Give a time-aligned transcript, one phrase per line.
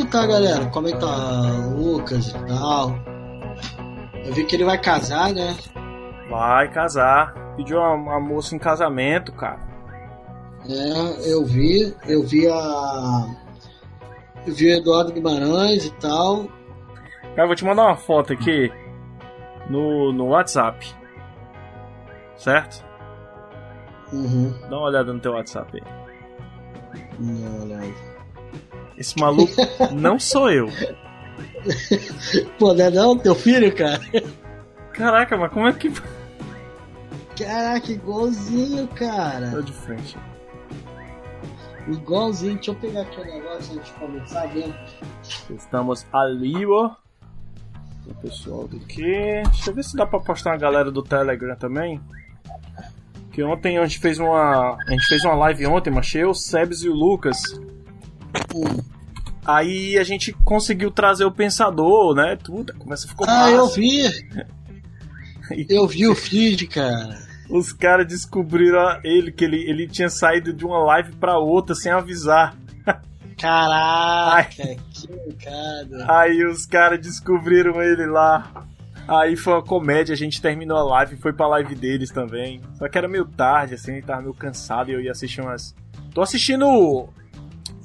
[0.00, 0.66] que tá, galera?
[0.66, 2.94] Como é que tá Lucas e tal?
[4.24, 5.56] Eu vi que ele vai casar, né?
[6.28, 7.34] Vai casar.
[7.56, 9.60] Pediu uma, uma moça em casamento, cara.
[10.68, 13.26] É, eu vi, eu vi a.
[14.46, 16.46] Eu vi o Eduardo Guimarães e tal.
[17.34, 18.72] Cara, vou te mandar uma foto aqui
[19.68, 20.94] no, no WhatsApp.
[22.36, 22.84] Certo?
[24.12, 24.54] Uhum.
[24.68, 27.02] Dá uma olhada no teu WhatsApp aí.
[27.18, 28.19] Não, olha
[29.00, 29.54] Esse maluco
[29.92, 30.68] não sou eu.
[32.58, 33.16] Pô, não é não?
[33.16, 33.98] Teu filho, cara?
[34.92, 35.90] Caraca, mas como é que.
[37.38, 39.52] Caraca, igualzinho, cara.
[39.52, 40.18] Tô de frente.
[41.88, 42.56] Igualzinho.
[42.56, 44.74] Deixa eu pegar aqui o negócio antes de começar mesmo.
[45.48, 46.90] Estamos ali, ó.
[48.06, 49.42] O pessoal do que?
[49.46, 51.98] Deixa eu ver se dá pra postar uma galera do Telegram também.
[53.32, 54.76] Que ontem a gente fez uma.
[54.76, 57.40] A gente fez uma live ontem, mas eu, o Sebs e o Lucas.
[58.54, 58.89] Hum.
[59.44, 62.36] Aí a gente conseguiu trazer o pensador, né?
[62.36, 63.50] Tudo, a conversa ficou Ah, massa.
[63.52, 64.02] eu vi.
[65.68, 67.18] Eu vi o feed, cara.
[67.48, 71.90] Os caras descobriram ele, que ele, ele tinha saído de uma live pra outra sem
[71.90, 72.56] avisar.
[73.36, 76.06] Caraca, que mancada.
[76.08, 78.66] Aí os caras descobriram ele lá.
[79.08, 82.60] Aí foi uma comédia, a gente terminou a live e foi pra live deles também.
[82.78, 85.74] Só que era meio tarde, assim, ele tava meio cansado e eu ia assistir umas.
[86.14, 87.08] Tô assistindo.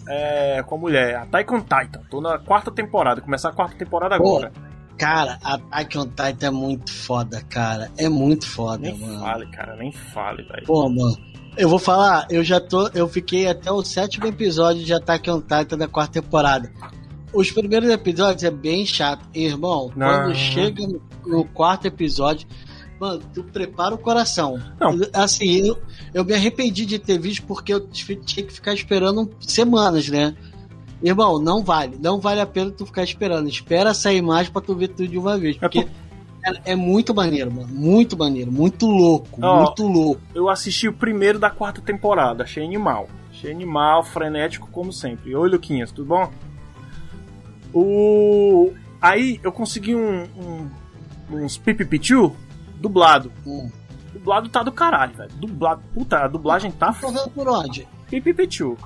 [0.08, 2.02] É, com a mulher, a Taikon Titan.
[2.10, 4.52] Tô na quarta temporada, começar a quarta temporada Pô, agora.
[4.98, 7.92] Cara, a Attack on Titan é muito foda, cara.
[7.98, 9.20] É muito foda, Nem mano.
[9.20, 10.66] fale, cara, nem fale, velho.
[10.66, 11.18] Pô, mano.
[11.58, 12.88] Eu vou falar, eu já tô.
[12.90, 16.72] Eu fiquei até o sétimo episódio de Attack on Titan da quarta temporada.
[17.34, 19.26] Os primeiros episódios é bem chato.
[19.34, 20.08] Irmão, Não.
[20.08, 20.84] quando chega
[21.26, 22.48] no quarto episódio,
[23.00, 24.60] mano, tu prepara o coração.
[24.80, 25.00] Não.
[25.14, 25.78] Assim, eu,
[26.14, 30.36] eu me arrependi de ter visto porque eu tinha que ficar esperando semanas, né?
[31.04, 31.98] Irmão, não vale.
[32.02, 33.48] Não vale a pena tu ficar esperando.
[33.48, 35.58] Espera sair mais pra tu ver tudo de uma vez.
[35.58, 35.88] Porque
[36.46, 37.68] é, é muito maneiro, mano.
[37.68, 38.52] Muito maneiro.
[38.52, 39.40] Muito louco.
[39.42, 40.22] Ó, muito louco.
[40.34, 43.10] Eu assisti o primeiro da quarta temporada, achei animal.
[43.30, 45.36] Achei animal, frenético como sempre.
[45.36, 46.32] Oi, Luquinhas, tudo bom?
[47.74, 48.72] O...
[49.02, 50.70] Aí eu consegui um, um,
[51.32, 52.34] uns pipipichu
[52.88, 53.32] dublado.
[53.46, 53.70] Hum.
[54.14, 55.32] Dublado tá do caralho, velho.
[55.34, 55.82] Dublado.
[55.94, 57.88] Puta, a dublagem tá Tá vendo por onde?
[58.10, 58.78] pipipichu.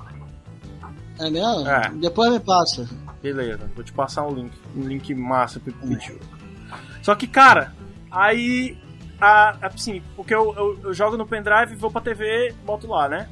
[1.18, 1.68] É mesmo?
[1.68, 1.90] É.
[1.90, 2.88] Depois me passa.
[3.22, 4.52] Beleza, vou te passar um link.
[4.74, 6.18] Um link massa, pipipichu.
[7.02, 7.74] Só que, cara,
[8.10, 8.76] aí.
[9.20, 13.28] A, assim, porque eu, eu, eu jogo no pendrive, vou pra TV, boto lá, né?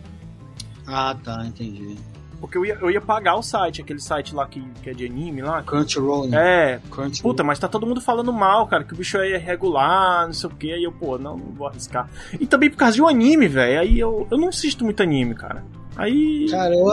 [0.86, 1.96] Ah, tá, entendi.
[2.40, 5.04] Porque eu ia, eu ia pagar o site, aquele site lá que, que é de
[5.06, 5.60] anime lá.
[5.62, 6.36] Crunchyroll, né?
[6.74, 7.32] É, Crunchyroll.
[7.32, 10.48] puta, mas tá todo mundo falando mal, cara, que o bicho é irregular, não sei
[10.48, 12.08] o que, aí eu, pô, não, não vou arriscar.
[12.38, 15.34] E também por causa de um anime, velho, aí eu, eu não assisto muito anime,
[15.34, 15.64] cara.
[15.96, 16.46] Aí.
[16.48, 16.86] Cara, eu,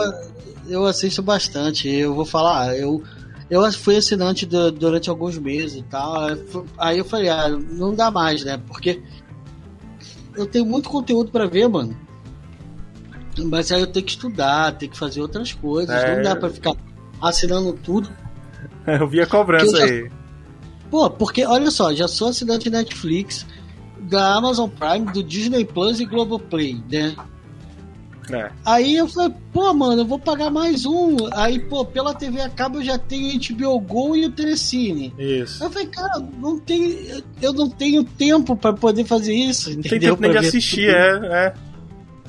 [0.68, 1.88] eu assisto bastante.
[1.88, 3.00] Eu vou falar, eu,
[3.48, 6.26] eu fui assinante du- durante alguns meses e tal.
[6.76, 8.60] aí eu falei, ah, não dá mais, né?
[8.66, 9.00] Porque
[10.36, 11.96] eu tenho muito conteúdo pra ver, mano.
[13.44, 15.94] Mas aí eu tenho que estudar, tenho que fazer outras coisas.
[15.94, 16.16] É.
[16.16, 16.74] Não dá pra ficar
[17.20, 18.08] assinando tudo.
[18.86, 20.10] eu vi a cobrança já- aí.
[20.90, 23.44] Pô, porque olha só, já sou assinante Netflix,
[24.00, 27.14] da Amazon Prime, do Disney Plus e Globoplay, né?
[28.30, 28.50] É.
[28.64, 31.16] Aí eu falei, pô, mano, eu vou pagar mais um.
[31.32, 35.14] Aí, pô, pela TV a cabo eu já tenho HBO Go e o Telecine.
[35.16, 35.62] Isso.
[35.62, 39.70] Eu falei, cara, não tem, eu não tenho tempo pra poder fazer isso.
[39.74, 41.54] Não tem tempo nem de assistir, é, é.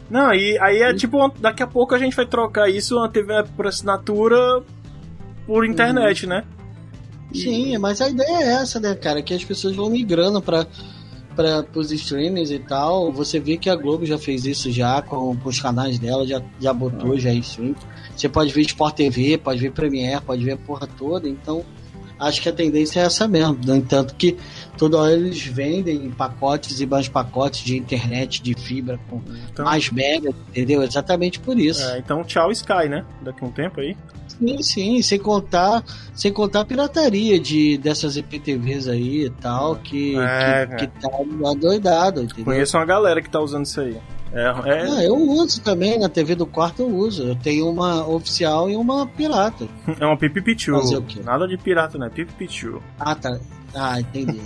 [0.10, 3.44] Não, e aí é tipo, daqui a pouco a gente vai trocar isso, uma TV
[3.56, 4.64] por assinatura
[5.46, 6.44] por internet, né?
[7.34, 9.22] Sim, mas a ideia é essa, né, cara?
[9.22, 10.66] Que as pessoas vão migrando pra,
[11.36, 13.12] pra, pros streamings e tal.
[13.12, 16.42] Você vê que a Globo já fez isso já com, com os canais dela, já,
[16.60, 17.76] já botou já em stream.
[18.16, 21.28] Você pode ver Sport TV, pode ver Premiere, pode ver a porra toda.
[21.28, 21.64] Então,
[22.20, 23.58] acho que a tendência é essa mesmo.
[23.66, 24.38] No entanto que
[24.78, 29.22] toda hora eles vendem pacotes e mais pacotes de internet, de fibra, com
[29.52, 30.84] Então, mais mega, entendeu?
[30.84, 31.84] Exatamente por isso.
[31.84, 33.06] é, então tchau Sky, né?
[33.22, 33.96] Daqui a um tempo aí.
[34.28, 35.84] Sim, sim, sem contar,
[36.14, 41.10] sem contar a pirataria de, dessas IPTVs aí e tal, que, É, que, que tá
[41.50, 42.46] adoidado, entendeu?
[42.46, 43.98] Conheço uma galera que tá usando isso aí.
[44.34, 47.24] É, é, Ah, eu uso também, na TV do quarto eu uso.
[47.24, 49.68] Eu tenho uma oficial e uma pirata.
[50.00, 50.74] é uma pipipichu.
[50.74, 51.22] Fazer o quê?
[51.24, 52.10] Nada de pirata, né?
[52.10, 52.82] Pipipichu.
[53.00, 53.40] Ah, tá.
[53.74, 54.42] Ah, entendi.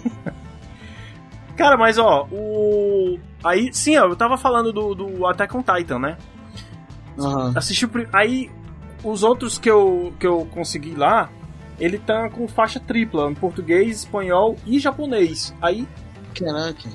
[1.57, 3.19] Cara, mas ó, o.
[3.43, 6.17] Aí, sim, ó, eu tava falando do, do Attack on Titan, né?
[7.19, 7.53] Aham.
[7.55, 8.49] Assisti Aí,
[9.03, 11.29] os outros que eu, que eu consegui lá,
[11.79, 15.53] ele tá com faixa tripla, em português, espanhol e japonês.
[15.61, 15.87] Aí,
[16.33, 16.89] Caraca.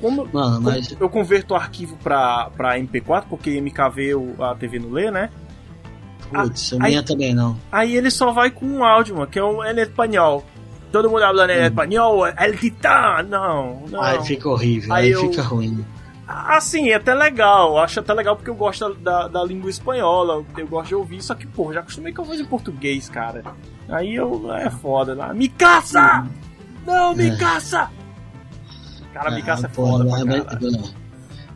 [0.00, 0.94] Como, Mano, mas.
[0.98, 5.30] eu converto o arquivo pra, pra MP4, porque MKV o- a TV não lê, né?
[6.30, 7.56] Putz, a minha também não.
[7.70, 10.44] Aí ele só vai com um áudio, mano, que é o em espanhol.
[10.90, 14.00] Todo mundo falando em espanhol, El Titã, não, não.
[14.02, 15.84] Aí fica horrível, aí, Aí aí eu- fica ruim.
[16.28, 20.66] Assim, é até legal, acho até legal porque eu gosto da, da língua espanhola, eu
[20.66, 23.44] gosto de ouvir, só que, pô, já acostumei com a voz em português, cara.
[23.88, 25.32] Aí eu, é foda, lá.
[25.32, 26.26] Me caça!
[26.84, 27.36] Não, me É.
[27.36, 27.88] caça!
[29.16, 30.82] Cara, me Ah, é foda pra caralho.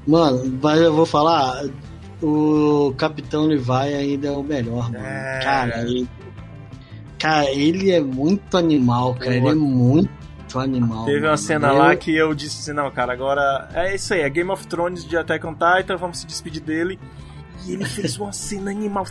[0.06, 1.62] Mano, mas eu vou falar,
[2.22, 5.04] o Capitão Levi ainda é o melhor, mano.
[5.04, 5.40] É.
[5.42, 6.08] Cara, ele,
[7.18, 9.34] cara, ele é muito animal, cara.
[9.34, 11.04] Ele é muito animal.
[11.04, 11.38] Teve uma mano.
[11.38, 14.50] cena Eu- lá que eu disse assim, não, cara, agora é isso aí, é Game
[14.50, 16.98] of Thrones de Attack on Titan, vamos se despedir dele.
[17.66, 19.04] E ele fez uma cena animal.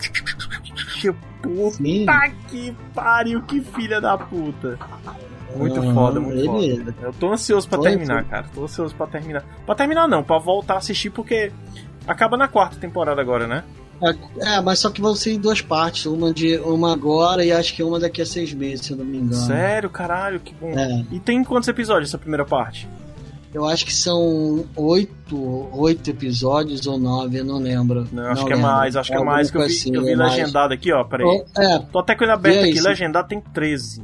[1.41, 2.05] Puta Sim.
[2.49, 4.77] que pariu, que filha da puta.
[5.55, 6.95] Muito Aham, foda, muito ele- foda.
[7.01, 8.29] Eu tô ansioso pra Foi, terminar, foi.
[8.31, 8.45] cara.
[8.53, 9.43] Tô ansioso pra terminar.
[9.65, 11.51] Pra terminar não, pra voltar a assistir porque
[12.07, 13.63] acaba na quarta temporada agora, né?
[14.39, 16.05] É, mas só que vão ser em duas partes.
[16.05, 19.03] Uma, de, uma agora e acho que uma daqui a seis meses, se eu não
[19.03, 19.33] me engano.
[19.33, 20.69] Sério, caralho, que bom.
[20.69, 21.03] É.
[21.11, 22.87] E tem quantos episódios essa primeira parte?
[23.53, 28.07] Eu acho que são oito, oito episódios ou nove, eu não lembro.
[28.11, 28.71] Não, acho Não que é lembro.
[28.71, 30.31] mais, acho que é mais que eu vi, assim, eu vi é mais.
[30.37, 31.43] legendado aqui, ó, peraí.
[31.57, 34.03] É, Tô até com ele aberto Vê aí, aqui, legendado tem 13.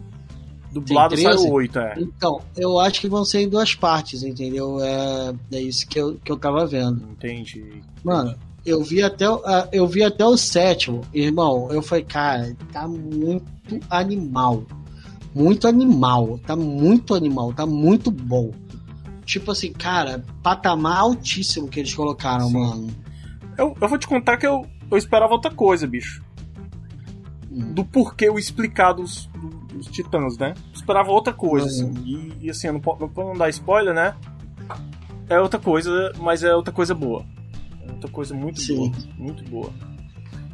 [0.81, 1.49] Dublado 13?
[1.49, 1.95] 8, é.
[1.99, 4.79] então, eu acho que vão ser em duas partes, entendeu?
[4.83, 7.01] É, é isso que eu, que eu tava vendo.
[7.11, 7.81] Entendi.
[8.03, 8.35] Mano,
[8.65, 11.69] eu vi até, o- ah, eu vi até o sétimo, irmão.
[11.71, 13.45] Eu falei, cara, tá muito
[13.89, 14.63] animal.
[15.33, 16.39] Muito animal.
[16.45, 17.53] Tá muito animal.
[17.53, 18.51] Tá muito bom.
[19.25, 22.53] Tipo assim, cara, patamar altíssimo que eles colocaram, Sim.
[22.59, 22.87] mano.
[23.57, 26.21] Eu, eu vou te contar que eu, eu esperava outra coisa, bicho.
[27.51, 27.71] Hum.
[27.73, 28.93] Do porquê o explicar
[29.85, 30.53] dos titãs, né?
[30.73, 31.91] Esperava outra coisa, Uhum.
[31.91, 32.03] assim.
[32.05, 34.15] E, e, assim, eu não, não, não dar spoiler, né?
[35.29, 37.23] É outra coisa, mas é outra coisa boa.
[37.87, 38.75] É outra coisa muito Sim.
[38.77, 38.91] boa.
[39.17, 39.69] Muito boa.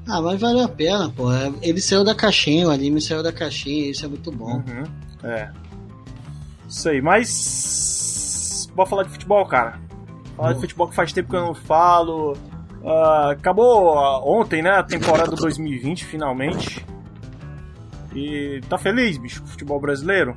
[0.08, 1.32] Ah, mas valeu a pena, pô.
[1.32, 4.56] É, Ele saiu da caixinha, o anime saiu da caixinha, isso é muito bom.
[4.56, 4.84] Uhum.
[5.24, 5.52] É.
[6.68, 8.70] Isso aí, mas.
[8.76, 9.80] Bora falar de futebol, cara.
[10.36, 10.62] Falar de Boa.
[10.62, 12.36] futebol que faz tempo que eu não falo.
[12.84, 13.86] Ah, acabou
[14.26, 14.72] ontem, né?
[14.72, 16.81] A temporada 2020, finalmente.
[18.14, 20.36] E tá feliz, bicho, com o futebol brasileiro?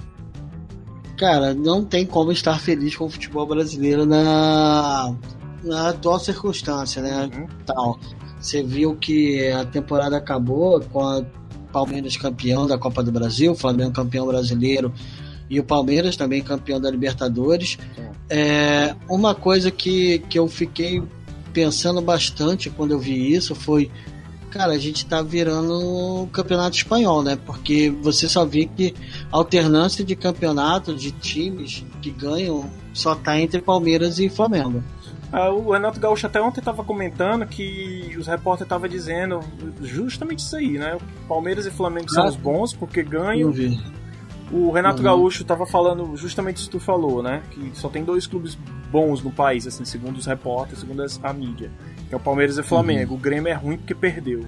[1.16, 5.14] Cara, não tem como estar feliz com o futebol brasileiro na,
[5.62, 7.30] na atual circunstância, né?
[7.32, 7.46] Uhum.
[7.64, 7.98] Tal.
[8.40, 11.24] Você viu que a temporada acabou com a
[11.72, 14.92] Palmeiras campeão da Copa do Brasil, o Flamengo campeão brasileiro
[15.48, 17.78] e o Palmeiras também campeão da Libertadores.
[18.28, 21.02] É, uma coisa que, que eu fiquei
[21.52, 23.90] pensando bastante quando eu vi isso foi
[24.54, 25.72] cara, a gente tá virando
[26.22, 27.36] o campeonato espanhol, né?
[27.44, 28.94] Porque você só vê que
[29.32, 34.80] a alternância de campeonato de times que ganham só tá entre Palmeiras e Flamengo.
[35.32, 39.40] Ah, o Renato Gaúcho até ontem tava comentando que os repórteres estavam dizendo
[39.82, 40.96] justamente isso aí, né?
[41.26, 42.28] Palmeiras e Flamengo são Ah.
[42.28, 43.52] os bons porque ganham.
[44.52, 45.04] O Renato Uhum.
[45.04, 47.42] Gaúcho tava falando justamente isso que tu falou, né?
[47.50, 48.56] Que só tem dois clubes
[48.92, 51.72] bons no país, assim, segundo os repórteres, segundo a mídia.
[52.14, 53.14] Que é o Palmeiras e o Flamengo.
[53.14, 54.44] O Grêmio é ruim porque perdeu.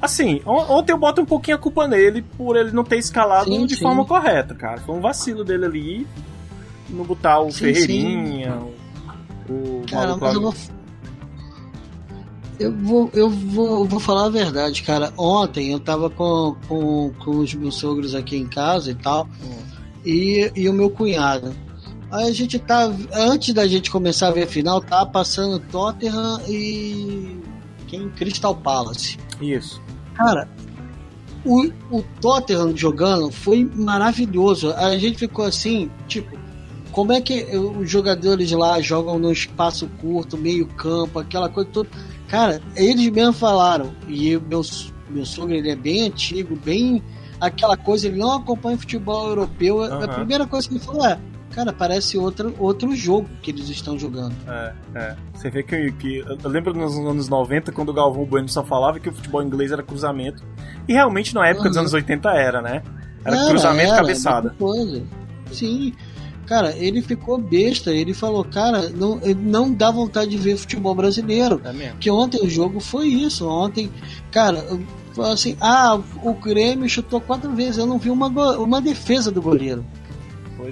[0.00, 3.44] Assim, on- ontem eu boto um pouquinho a culpa nele por ele não ter escalado
[3.50, 3.82] Sim, de sim.
[3.82, 4.78] forma correta, cara.
[4.80, 6.06] Foi um vacilo dele ali.
[6.88, 8.54] Não botar o Sim, Ferreirinha,
[9.48, 10.54] o, o Cara, mas eu vou.
[12.58, 15.12] Eu vou, eu vou, eu vou falar a verdade, cara.
[15.18, 19.58] Ontem eu tava com, com, com os meus sogros aqui em casa e tal, Hum.
[20.06, 21.52] e, e o meu cunhado.
[22.10, 22.90] A gente tá.
[23.12, 27.40] Antes da gente começar a ver a final, tá passando Tottenham e.
[27.88, 28.08] Quem?
[28.10, 29.18] Crystal Palace.
[29.40, 29.80] Isso.
[30.14, 30.48] Cara,
[31.44, 34.72] o, o Tottenham jogando foi maravilhoso.
[34.72, 36.36] A gente ficou assim, tipo,
[36.90, 41.90] como é que os jogadores lá jogam no espaço curto, meio campo, aquela coisa toda.
[42.26, 44.62] Cara, eles mesmo falaram, e meu,
[45.10, 47.02] meu sogro ele é bem antigo, bem
[47.40, 49.82] aquela coisa, ele não acompanha futebol europeu.
[49.82, 50.08] A Aham.
[50.08, 51.18] primeira coisa que ele falou é,
[51.56, 54.34] cara, parece outro, outro jogo que eles estão jogando.
[54.46, 55.16] É, é.
[55.32, 56.18] Você vê que, que.
[56.18, 59.72] Eu lembro nos anos 90, quando o Galvão Bueno só falava que o futebol inglês
[59.72, 60.44] era cruzamento.
[60.86, 61.82] E realmente na época dos Uhum.
[61.82, 62.82] anos 80 era, né?
[63.24, 64.48] Era, cruzamento era, cabeçada.
[64.50, 65.02] muita Coisa.
[65.50, 65.94] Sim.
[66.44, 67.90] Cara, ele ficou besta.
[67.90, 71.60] Ele falou, cara, não, não dá vontade de ver futebol brasileiro.
[71.64, 71.98] É mesmo.
[71.98, 73.48] Que ontem o jogo foi isso.
[73.48, 73.90] Ontem,
[74.30, 74.62] cara,
[75.24, 77.78] assim: ah, o Grêmio chutou quatro vezes.
[77.78, 79.84] Eu não vi uma, uma defesa do goleiro.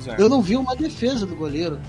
[0.07, 0.21] É.
[0.21, 1.81] Eu não vi uma defesa do goleiro.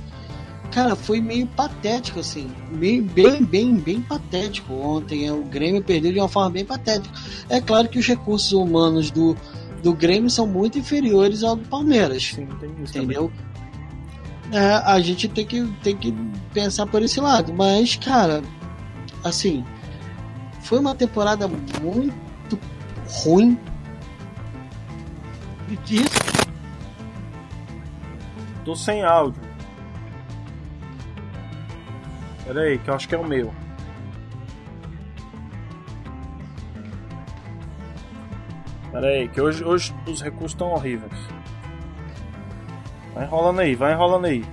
[0.72, 2.52] Cara, foi meio patético, assim.
[2.72, 5.30] Meio, bem, bem, bem patético ontem.
[5.32, 7.18] O Grêmio perdeu de uma forma bem patética.
[7.50, 9.38] É claro que os recursos humanos do,
[9.82, 12.24] do Grêmio são muito inferiores ao do Palmeiras.
[12.24, 13.32] Sim, tem isso Entendeu?
[14.52, 16.14] É, a gente tem que, tem que
[16.54, 17.54] pensar por esse lado.
[17.54, 18.44] Mas, cara,
[19.24, 19.64] assim,
[20.62, 22.60] foi uma temporada muito
[23.08, 23.58] ruim.
[25.70, 26.25] E disso.
[28.66, 29.42] Tô sem áudio.
[32.44, 33.54] Pera aí, que eu acho que é o meu.
[38.92, 41.12] Pera aí, que hoje, hoje os recursos estão horríveis.
[43.14, 44.46] Vai enrolando aí, vai enrolando aí.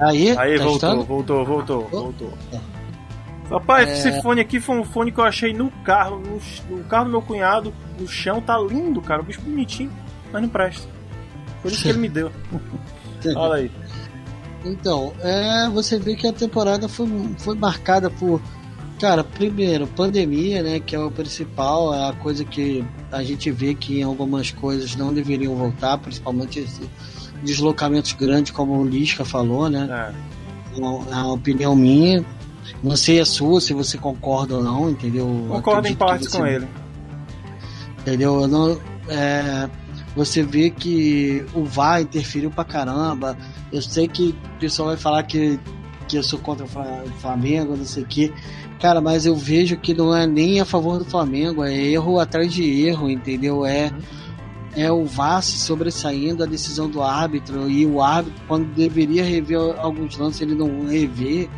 [0.00, 2.32] Aí, Aí, tá voltou, voltou, voltou, voltou.
[3.50, 3.92] Rapaz, É.
[3.92, 7.10] esse fone aqui foi um fone que eu achei no carro, no, no carro do
[7.10, 9.92] meu cunhado, no chão, tá lindo, cara, o bicho bonitinho,
[10.32, 10.88] mas não presta.
[11.62, 12.30] Por isso que ele me deu.
[13.36, 13.70] Olha aí.
[14.64, 18.40] Então, é, você vê que a temporada foi, foi marcada por,
[19.00, 23.74] cara, primeiro, pandemia, né, que é o principal, é a coisa que a gente vê
[23.74, 26.80] que em algumas coisas não deveriam voltar, principalmente esse
[27.42, 30.78] deslocamentos grandes, como o Lisca falou, né, É.
[30.78, 32.24] uma, uma opinião minha,
[32.84, 35.26] não sei a sua, se você concorda ou não, entendeu?
[35.48, 36.68] Concordo em Acredito que partes você- com ele.
[37.98, 38.42] entendeu?
[38.42, 39.68] Eu não, é,
[40.14, 43.36] você vê que o VAR interferiu pra caramba.
[43.72, 45.58] Eu sei que o pessoal vai falar que,
[46.08, 48.32] que eu sou contra o Fla- o Flamengo, não sei o quê.
[48.80, 52.52] Cara, mas eu vejo que não é nem a favor do Flamengo, é erro atrás
[52.52, 53.64] de erro, entendeu?
[53.64, 53.90] É,
[54.76, 59.58] é o VAR se sobressaindo a decisão do árbitro e o árbitro, quando deveria rever
[59.78, 61.48] alguns lances, ele não revê.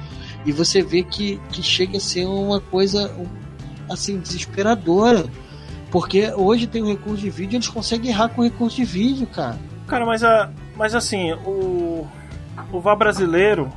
[0.44, 3.10] E você vê que, que chega a ser uma coisa
[3.90, 5.24] assim desesperadora.
[5.94, 9.28] Porque hoje tem o recurso de vídeo, eles conseguem errar com o recurso de vídeo,
[9.28, 9.56] cara.
[9.86, 12.04] Cara, mas, a, mas assim, o,
[12.72, 13.70] o VAR brasileiro.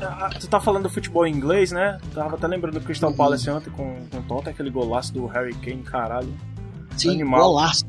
[0.00, 1.98] a- Tu tá falando do futebol em inglês, né?
[2.14, 3.16] Tava até lembrando do Crystal Uhum.
[3.16, 6.32] Palace ontem com, com o Tottenham, aquele golaço do Harry Kane, caralho.
[6.96, 7.42] Sim, Animal.
[7.42, 7.84] golaço,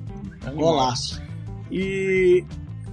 [0.46, 0.56] Animal.
[0.66, 1.22] golaço.
[1.72, 2.44] E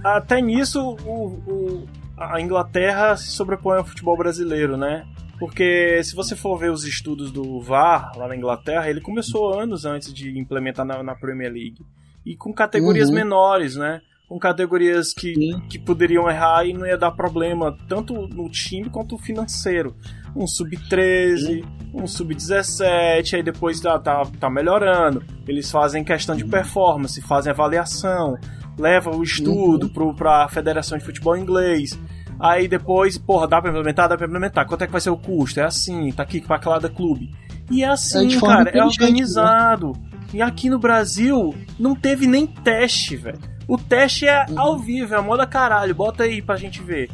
[0.01, 5.05] até nisso o, o- a Inglaterra se sobrepõe ao futebol brasileiro, né?
[5.41, 9.85] Porque se você for ver os estudos do VAR lá na Inglaterra, ele começou anos
[9.85, 11.83] antes de implementar na, na Premier League.
[12.23, 13.15] E com categorias Uhum.
[13.15, 14.01] menores, né?
[14.29, 15.59] Com categorias que, Sim.
[15.67, 19.95] que poderiam errar e não ia dar problema, tanto no time quanto financeiro.
[20.35, 25.23] Um sub-13, um sub-17, aí depois tá, tá, tá melhorando.
[25.47, 28.37] Eles fazem questão de performance, fazem avaliação,
[28.77, 31.99] levam o estudo pro, pra Federação de Futebol Inglês.
[32.41, 34.09] Aí depois, porra, dá pra implementar?
[34.09, 34.65] Dá pra implementar.
[34.65, 35.59] Quanto é que vai ser o custo?
[35.59, 37.29] É assim, tá aqui pra cada clube.
[37.69, 38.83] E é assim, É cara, é né?
[38.83, 39.93] organizado.
[40.33, 43.37] E aqui no Brasil, não teve nem teste, velho.
[43.67, 44.59] O teste é Uhum.
[44.59, 45.93] ao vivo, é a moda caralho.
[45.93, 47.09] Bota aí pra gente ver.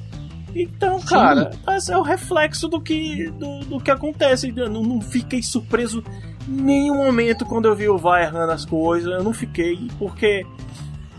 [0.55, 1.07] Então, Sim.
[1.07, 4.51] cara, esse é o reflexo do que, do, do que acontece.
[4.55, 6.03] Eu não, não fiquei surpreso
[6.47, 9.11] em nenhum momento quando eu vi o VAR errando as coisas.
[9.11, 10.45] Eu não fiquei, porque.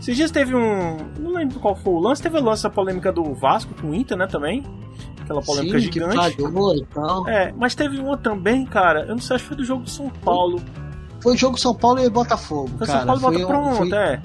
[0.09, 0.97] Esses dias teve um.
[1.19, 2.21] Não lembro qual foi o lance.
[2.21, 4.25] Teve o lance da polêmica do Vasco com o Inter, né?
[4.27, 4.63] Também.
[5.21, 6.15] Aquela polêmica Sim, gigante.
[6.15, 7.27] falhou e tal.
[7.27, 9.01] É, mas teve uma também, cara.
[9.01, 10.59] Eu não sei, acho que foi do jogo do São Paulo.
[11.21, 12.99] Foi jogo São Paulo e Botafogo, Foi cara.
[12.99, 14.21] São Paulo foi bota um- pronto, foi- é.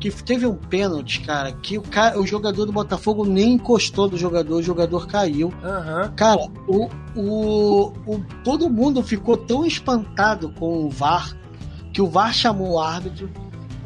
[0.00, 4.16] que teve um pênalti, cara, que o, cara, o jogador do Botafogo nem encostou do
[4.18, 5.52] jogador, o jogador caiu.
[5.64, 6.12] Aham.
[6.14, 11.34] Cara, o, o, o- todo mundo ficou tão espantado com o VAR
[11.92, 13.30] que o VAR chamou o árbitro.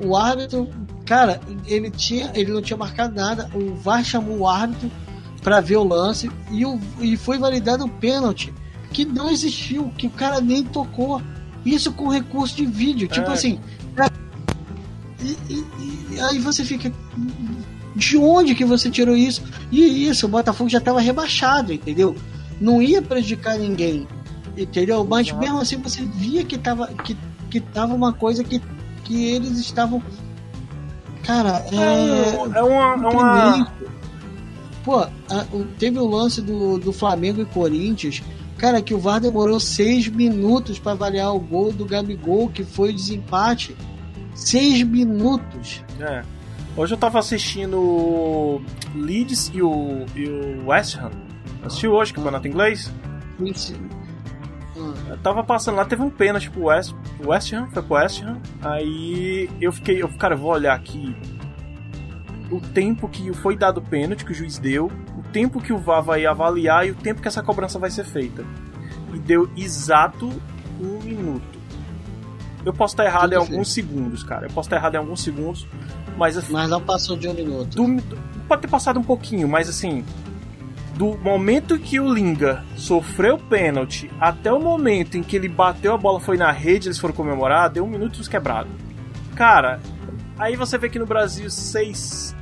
[0.05, 0.69] O árbitro,
[1.05, 3.51] cara, ele, tinha, ele não tinha marcado nada.
[3.55, 4.91] O VAR chamou o árbitro
[5.43, 8.53] para ver o lance e, o, e foi validado o pênalti
[8.93, 11.21] que não existiu, que o cara nem tocou.
[11.65, 13.09] Isso com recurso de vídeo.
[13.09, 13.35] Tipo É.
[13.35, 13.59] assim.
[15.23, 15.67] e- e-
[16.15, 16.93] e aí você fica.
[17.95, 19.43] De onde que você tirou isso?
[19.71, 22.17] E isso, o Botafogo já estava rebaixado, entendeu?
[22.61, 24.07] Não ia prejudicar ninguém,
[24.57, 25.05] entendeu?
[25.05, 27.17] Mas mesmo assim você via que tava, que,
[27.51, 28.61] que tava uma coisa que,
[29.05, 30.03] que eles estavam.
[31.25, 31.77] Cara, É,
[32.35, 32.39] é.
[32.39, 32.93] um- é uma.
[32.95, 33.73] É uma...
[34.85, 35.01] Pô,
[35.53, 38.23] o- teve o lance do, do Flamengo e Corinthians.
[38.59, 42.91] Cara, que o VAR demorou seis minutos para avaliar o gol do Gabigol, que foi
[42.91, 43.77] o desempate.
[44.35, 45.85] Seis minutos.
[46.01, 46.23] É.
[46.77, 48.63] Hoje eu tava assistindo o
[48.95, 51.11] Leeds e o, e o West Ham.
[51.65, 52.91] Assistiu hoje, campeonato inglês?
[53.05, 53.19] Ah,
[55.13, 58.23] Eu tava passando lá, teve um pênalti pro West, pro West Ham, foi pro West
[58.23, 58.39] Ham.
[58.63, 61.15] Aí eu fiquei, eu, cara, eu vou olhar aqui
[62.51, 65.79] o tempo que foi dado o pênalti que o juiz deu, o tempo que o
[65.79, 68.45] VAR vai avaliar e o tempo que essa cobrança vai ser feita.
[69.13, 70.31] E deu exato
[70.81, 71.61] um minuto.
[72.65, 73.53] Eu posso estar errado Tudo em feito.
[73.53, 74.47] alguns segundos, cara.
[74.47, 75.67] Eu posso estar errado em alguns segundos,
[76.17, 77.75] mas assim, Mas não passou de um minuto.
[77.77, 80.05] do- pode ter passado um pouquinho, mas assim,
[80.97, 85.95] do momento que o Linga sofreu o pênalti até o momento em que ele bateu
[85.95, 88.71] a bola foi na rede, eles foram comemorar, deu um minuto dos quebrados.
[89.35, 89.81] Cara,
[90.39, 92.37] aí você vê que no Brasil seis,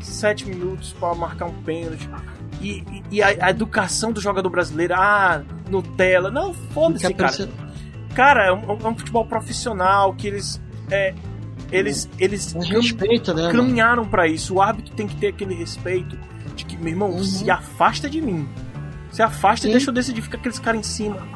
[0.00, 2.08] sete minutos para marcar um pênalti.
[2.60, 7.32] E, e- e a, a educação do jogador brasileiro, ah, Nutella, não, foda-se, cara.
[8.14, 10.60] cara, é um, é um futebol profissional que eles.
[10.90, 11.14] É,
[11.70, 14.54] eles eles respeito, né, caminharam para isso.
[14.56, 16.18] O árbitro tem que ter aquele respeito
[16.52, 17.24] de que, meu irmão, uhum.
[17.24, 18.48] se afasta de mim.
[19.10, 19.68] Se afasta Sim.
[19.68, 21.26] e deixa eu decidir, fica aqueles caras em cima.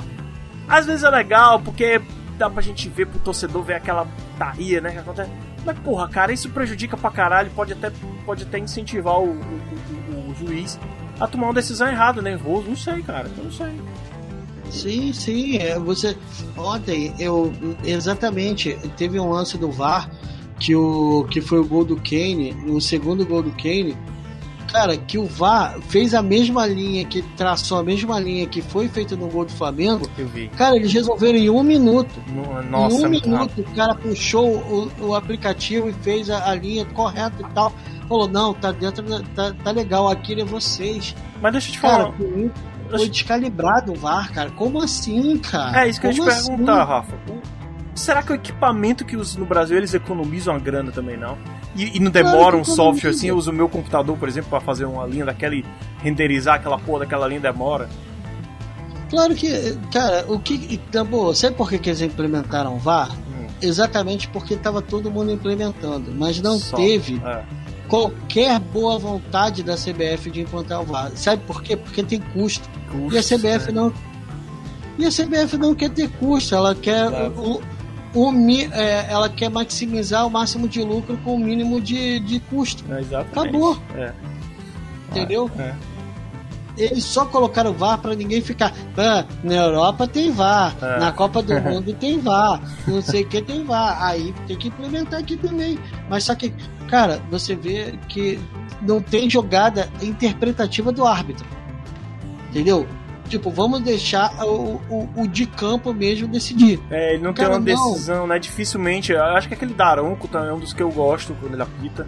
[0.68, 2.00] Às vezes é legal, porque
[2.38, 4.06] dá pra gente ver pro torcedor ver aquela
[4.38, 4.90] taria, né?
[4.90, 5.30] Que acontece.
[5.64, 7.90] Mas, porra, cara, isso prejudica pra caralho, pode até,
[8.24, 10.78] pode até incentivar o, o, o, o juiz
[11.18, 12.68] a tomar uma decisão errada, nervoso.
[12.68, 13.74] Não sei, cara, eu não sei.
[14.70, 15.58] Sim, sim.
[15.58, 16.16] É, você
[16.56, 17.52] ontem eu
[17.84, 20.10] exatamente teve um lance do VAR
[20.58, 23.96] que o que foi o gol do Kane, o segundo gol do Kane.
[24.76, 28.88] Cara, que o VAR fez a mesma linha que traçou a mesma linha que foi
[28.88, 30.06] feita no gol do Flamengo.
[30.18, 30.48] Eu vi.
[30.48, 32.22] Cara, eles resolveram em um minuto.
[32.70, 36.84] Nossa, em um minuto, o cara puxou o, o aplicativo e fez a, a, linha
[36.84, 37.72] correta e tal.
[38.06, 39.02] Falou, não, tá dentro,
[39.34, 41.16] tá, tá legal, aqui é vocês.
[41.40, 42.12] Mas deixa eu te falar.
[42.12, 44.50] Cara, foi descalibrado o VAR, cara.
[44.50, 45.84] Como assim, cara?
[45.84, 46.48] É isso que Como eu ia te assim?
[46.48, 47.16] perguntar, Rafa.
[47.94, 51.38] Será que o equipamento que usam no Brasil eles economizam a grana também, não?
[51.76, 53.28] E, e não demora claro um software assim?
[53.28, 55.64] Eu uso o meu computador, por exemplo, para fazer uma linha daquela e
[56.02, 57.88] renderizar aquela porra daquela linha demora.
[59.10, 60.54] Claro que, cara, o que.
[60.70, 63.12] Então, sabe por que, que eles implementaram o VAR?
[63.12, 63.46] Hum.
[63.62, 66.76] Exatamente porque estava todo mundo implementando, mas não Só.
[66.76, 67.20] teve.
[67.24, 71.12] É qualquer boa vontade da CBF de implantar o VAR.
[71.14, 71.76] Sabe por quê?
[71.76, 72.68] Porque tem custo.
[72.90, 73.72] custo e a CBF é.
[73.72, 73.92] não.
[74.98, 77.62] E a CBF não quer ter custo, ela quer o, o,
[78.16, 78.32] o,
[78.72, 82.84] é, ela quer maximizar o máximo de lucro com o mínimo de, de custo.
[82.90, 83.78] É, Acabou.
[83.94, 84.12] É.
[85.10, 85.50] Entendeu?
[85.58, 85.74] É.
[86.78, 88.72] Eles só colocaram VAR para ninguém ficar.
[88.98, 91.00] Ah, na Europa tem VAR, é.
[91.00, 94.02] na Copa do Mundo tem VAR, não sei o que tem VAR.
[94.02, 95.78] Aí tem que implementar aqui também.
[96.08, 96.52] Mas só que
[96.86, 98.38] cara, você vê que
[98.82, 101.46] não tem jogada interpretativa do árbitro.
[102.50, 102.86] Entendeu?
[103.28, 106.80] Tipo, vamos deixar o, o, o de campo mesmo decidir.
[106.90, 108.26] É, ele não cara, tem uma decisão, não.
[108.28, 108.38] né?
[108.38, 109.12] Dificilmente.
[109.12, 112.06] Eu acho que aquele Daronco também é um dos que eu gosto quando ele apita.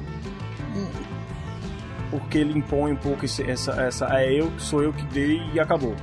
[2.10, 4.06] Porque ele impõe um pouco esse, essa, essa.
[4.18, 5.94] É eu, sou eu que dei e acabou.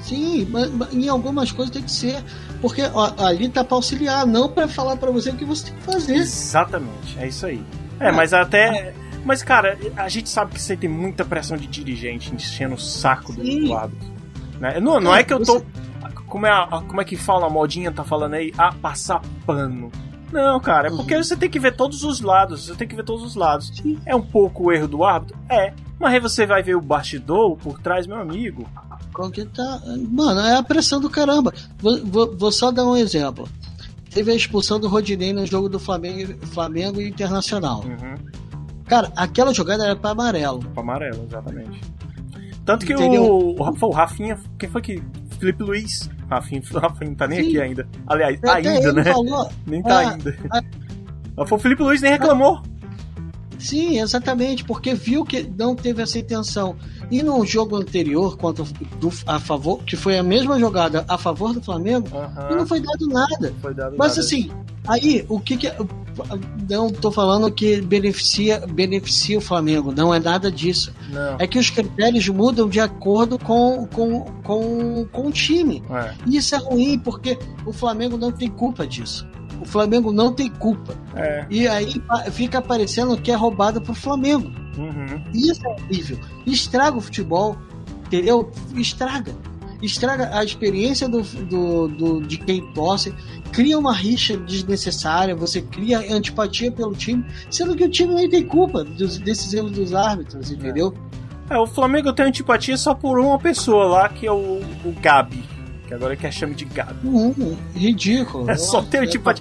[0.00, 2.22] Sim, mas, mas, em algumas coisas tem que ser.
[2.60, 5.74] Porque ó, ali tá pra auxiliar, não para falar para você o que você tem
[5.74, 6.14] que fazer.
[6.14, 7.62] Exatamente, é isso aí.
[8.00, 8.94] É, mas até.
[9.24, 13.32] Mas, cara, a gente sabe que você tem muita pressão de dirigente enchendo o saco
[13.32, 14.17] do, do árbitro.
[14.60, 14.80] Né?
[14.80, 15.62] Não, não é que eu tô.
[16.26, 18.52] Como é, a, como é que fala a modinha, tá falando aí?
[18.58, 19.90] Ah, passar pano.
[20.30, 21.22] Não, cara, é porque uhum.
[21.22, 22.66] você tem que ver todos os lados.
[22.66, 23.72] Você tem que ver todos os lados.
[23.74, 23.98] Sim.
[24.04, 25.38] É um pouco o erro do árbitro?
[25.48, 25.72] É.
[25.98, 28.68] Mas aí você vai ver o bastidor por trás, meu amigo.
[29.12, 29.80] Qual que tá.
[30.10, 31.52] Mano, é a pressão do caramba.
[31.78, 33.48] Vou, vou, vou só dar um exemplo
[34.18, 37.84] teve a expulsão do Rodinei no jogo do Flamengo, Flamengo e Internacional.
[37.84, 38.14] Uhum.
[38.86, 40.60] Cara, aquela jogada era para amarelo.
[40.60, 41.80] Para amarelo, exatamente.
[42.68, 45.02] Tanto que o, o, Rafinha, quem foi que.
[45.40, 46.10] Felipe Luiz.
[46.28, 47.48] Rafinha, Rafinha não tá nem Sim.
[47.48, 47.88] aqui ainda.
[48.06, 49.04] Aliás, Até ainda, né?
[49.04, 50.36] Falou, nem tá ah, ainda.
[50.50, 50.60] Ah,
[51.50, 52.60] o Felipe Luiz nem reclamou.
[53.58, 56.76] Sim, exatamente, porque viu que não teve essa intenção.
[57.10, 58.64] E no jogo anterior, contra
[59.00, 62.56] do, a favor, que foi a mesma jogada a favor do Flamengo, uhum.
[62.56, 63.54] não foi dado nada.
[63.60, 64.20] Foi dado Mas nada.
[64.20, 64.50] assim,
[64.86, 65.72] aí o que, que
[66.68, 70.92] não estou falando que beneficia beneficia o Flamengo, não é nada disso.
[71.10, 71.36] Não.
[71.38, 75.82] É que os critérios mudam de acordo com, com, com, com o time.
[75.90, 76.14] É.
[76.26, 79.26] E isso é ruim porque o Flamengo não tem culpa disso.
[79.60, 80.94] O Flamengo não tem culpa.
[81.14, 81.46] É.
[81.50, 84.50] E aí fica parecendo que é roubado pro Flamengo.
[84.76, 85.22] Uhum.
[85.34, 86.18] Isso é horrível.
[86.46, 87.56] Estraga o futebol,
[88.06, 88.50] entendeu?
[88.74, 89.34] Estraga.
[89.80, 93.14] Estraga a experiência do, do, do, de quem torce,
[93.52, 98.44] cria uma rixa desnecessária, você cria antipatia pelo time, sendo que o time nem tem
[98.44, 100.92] culpa dos, desses erros dos árbitros, entendeu?
[101.48, 101.54] É.
[101.54, 105.57] é o Flamengo tem antipatia só por uma pessoa lá, que é o, o Gabi
[105.88, 106.96] que agora quer chame de gado.
[107.02, 108.48] Uhum, ridículo.
[108.48, 109.28] É só ter tipo.
[109.30, 109.34] Ah,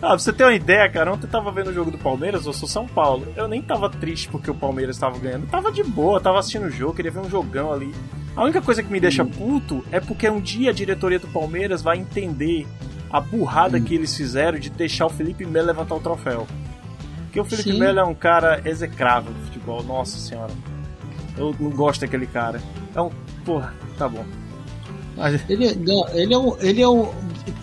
[0.00, 2.52] pra você ter uma ideia, cara, ontem eu tava vendo o jogo do Palmeiras, eu
[2.52, 3.32] sou São Paulo.
[3.36, 5.44] Eu nem tava triste porque o Palmeiras tava ganhando.
[5.44, 7.94] Eu tava de boa, tava assistindo o jogo, queria ver um jogão ali.
[8.36, 9.30] A única coisa que me deixa uhum.
[9.30, 12.66] puto é porque um dia a diretoria do Palmeiras vai entender
[13.08, 13.84] a burrada uhum.
[13.84, 16.46] que eles fizeram de deixar o Felipe Melo levantar o troféu.
[17.26, 17.78] Porque o Felipe Sim.
[17.78, 20.52] Melo é um cara execrável do futebol, nossa senhora.
[21.38, 22.60] Eu não gosto daquele cara.
[22.94, 23.10] É um.
[23.44, 24.24] Porra, tá bom.
[25.48, 26.56] Ele, não, ele é um.
[26.60, 27.10] Ele é um.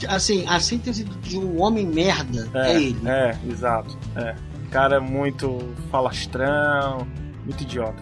[0.08, 3.02] Assim, a síntese de um homem merda é, é ele.
[3.06, 3.98] É, exato.
[4.16, 4.36] É.
[4.70, 5.60] Cara muito
[5.92, 7.06] falastrão,
[7.44, 8.02] muito idiota.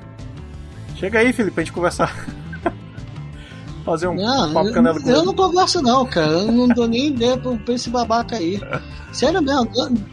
[0.96, 2.28] Chega aí, Felipe, pra gente conversar.
[3.84, 5.26] Fazer um não, papo canela com Eu ele.
[5.26, 6.32] não converso, não, cara.
[6.32, 8.62] Eu não dou nem ideia pra, pra esse babaca aí.
[9.12, 9.68] Sério mesmo.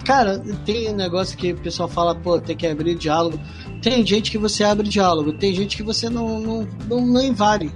[0.04, 3.38] Cara, tem negócio que o pessoal fala, pô, tem que abrir diálogo.
[3.82, 7.70] Tem gente que você abre diálogo, tem gente que você não, não, não, não invade.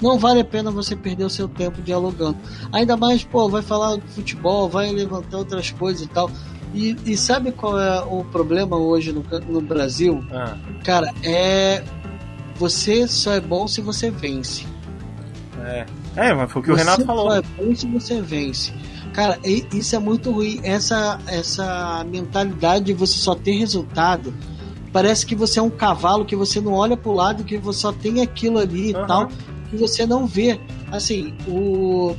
[0.00, 2.36] Não vale a pena você perder o seu tempo dialogando.
[2.72, 6.30] Ainda mais, pô, vai falar de futebol, vai levantar outras coisas e tal.
[6.74, 10.22] E, e sabe qual é o problema hoje no, no Brasil?
[10.32, 10.56] Ah.
[10.84, 11.82] Cara, é.
[12.56, 14.66] Você só é bom se você vence.
[15.62, 17.30] É, é mas foi o que você o Renato falou.
[17.30, 18.72] Só é bom se você vence.
[19.12, 20.60] Cara, isso é muito ruim.
[20.62, 24.32] Essa, essa mentalidade de você só ter resultado.
[24.92, 27.92] Parece que você é um cavalo que você não olha pro lado, que você só
[27.92, 29.02] tem aquilo ali uhum.
[29.02, 29.28] e tal,
[29.66, 30.58] que você não vê.
[30.90, 32.14] Assim, o.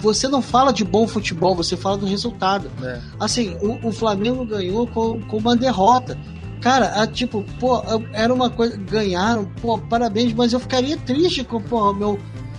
[0.00, 2.70] Você não fala de bom futebol, você fala do resultado.
[2.82, 3.00] É.
[3.18, 6.16] Assim, o, o, Flamengo ganhou com, com uma derrota.
[6.60, 7.82] Cara, a, tipo, pô,
[8.12, 8.76] era uma coisa.
[8.76, 12.18] Ganharam, pô, parabéns, mas eu ficaria triste com, pô, meu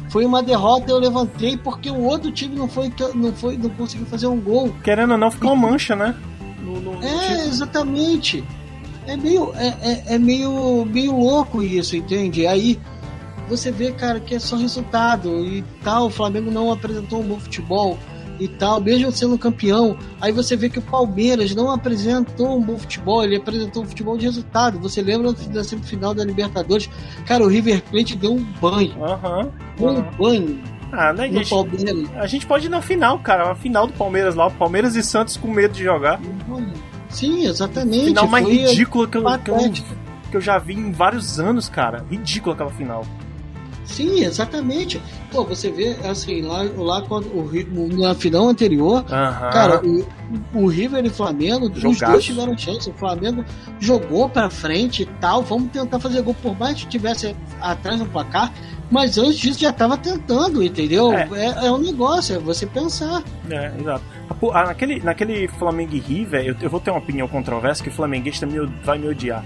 [0.10, 4.08] foi uma derrota eu levantei porque o outro time não foi não foi não conseguiu
[4.08, 4.74] fazer um gol.
[4.84, 6.16] Querendo ou não, ficou uma mancha, né?
[6.62, 8.44] No, no, é, exatamente.
[9.06, 12.46] É meio, é, é, é, meio, meio louco isso, entende?
[12.46, 12.80] Aí
[13.50, 16.08] você vê, cara, que é só resultado e tal.
[16.08, 17.98] O Flamengo não apresentou um bom futebol
[18.40, 19.98] e tal, mesmo sendo campeão.
[20.22, 24.18] Aí você vê que o Palmeiras não apresentou um bom futebol, ele apresentou um futebol
[24.18, 24.80] de resultado.
[24.80, 26.90] Você lembra da semifinal da Libertadores?
[27.26, 28.94] Cara, o River Plate deu um banho.
[28.98, 30.12] Uhum, um uhum.
[30.18, 30.64] banho.
[30.92, 32.10] Ah, né, gente, Palmeiras.
[32.16, 33.52] A gente pode ir na final, cara.
[33.52, 36.20] A final do Palmeiras lá, o Palmeiras e Santos com medo de jogar.
[37.10, 38.06] Sim, exatamente.
[38.06, 39.74] Final mais ridícula que eu, que, eu,
[40.32, 42.06] que eu já vi em vários anos, cara.
[42.10, 43.06] Ridícula aquela final.
[43.90, 45.02] Sim, exatamente.
[45.32, 50.06] Pô, você vê, assim, lá, lá quando o, na final anterior, cara, o,
[50.54, 51.88] o River e o Flamengo, Jogaço.
[51.88, 52.90] os dois tiveram chance.
[52.90, 53.44] O Flamengo
[53.80, 55.42] jogou pra frente e tal.
[55.42, 58.54] Vamos tentar fazer gol, por mais que tivesse atrás no placar.
[58.92, 61.14] Mas antes disso já tava tentando, entendeu?
[61.14, 63.24] É, é, é um negócio, é você pensar.
[63.50, 64.04] É, exato.
[64.54, 67.92] Ah, naquele, naquele Flamengo e River, eu, eu vou ter uma opinião controversa que o
[67.92, 69.44] flamenguista me, vai me odiar.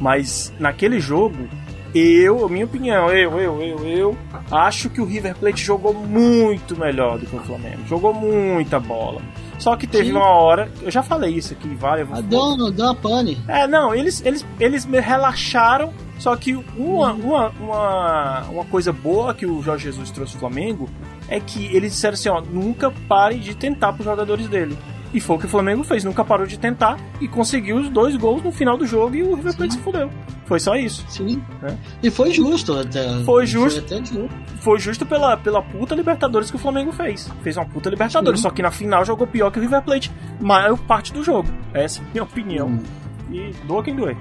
[0.00, 1.48] Mas naquele jogo,
[1.94, 4.18] eu, minha opinião, eu, eu, eu, eu
[4.50, 7.86] acho que o River Plate jogou muito melhor do que o Flamengo.
[7.86, 9.22] Jogou muita bola.
[9.58, 10.12] Só que teve Sim.
[10.12, 12.02] uma hora, eu já falei isso aqui, vai.
[12.02, 12.18] Eu vou...
[12.18, 13.38] Ah, deu, deu uma pane.
[13.46, 15.92] É, não, eles, eles, eles me relaxaram.
[16.18, 17.20] Só que uma, uhum.
[17.20, 20.88] uma, uma, uma coisa boa que o Jorge Jesus trouxe ao Flamengo
[21.28, 24.76] é que eles disseram assim: ó, nunca pare de tentar para os jogadores dele.
[25.12, 28.16] E foi o que o Flamengo fez, nunca parou de tentar e conseguiu os dois
[28.16, 29.78] gols no final do jogo e o River Plate Sim.
[29.78, 30.10] se fudeu.
[30.46, 31.04] Foi só isso.
[31.08, 31.42] Sim.
[31.62, 31.74] É.
[32.02, 33.22] E foi justo até.
[33.24, 33.86] Foi justo.
[33.86, 34.30] Foi, justo.
[34.60, 37.30] foi justo pela, pela puta Libertadores que o Flamengo fez.
[37.42, 38.42] Fez uma puta Libertadores, Sim.
[38.42, 40.12] só que na final jogou pior que o River Plate.
[40.40, 41.48] Maior parte do jogo.
[41.72, 42.68] Essa é a minha opinião.
[42.68, 42.82] Hum.
[43.30, 44.16] E doa quem doer.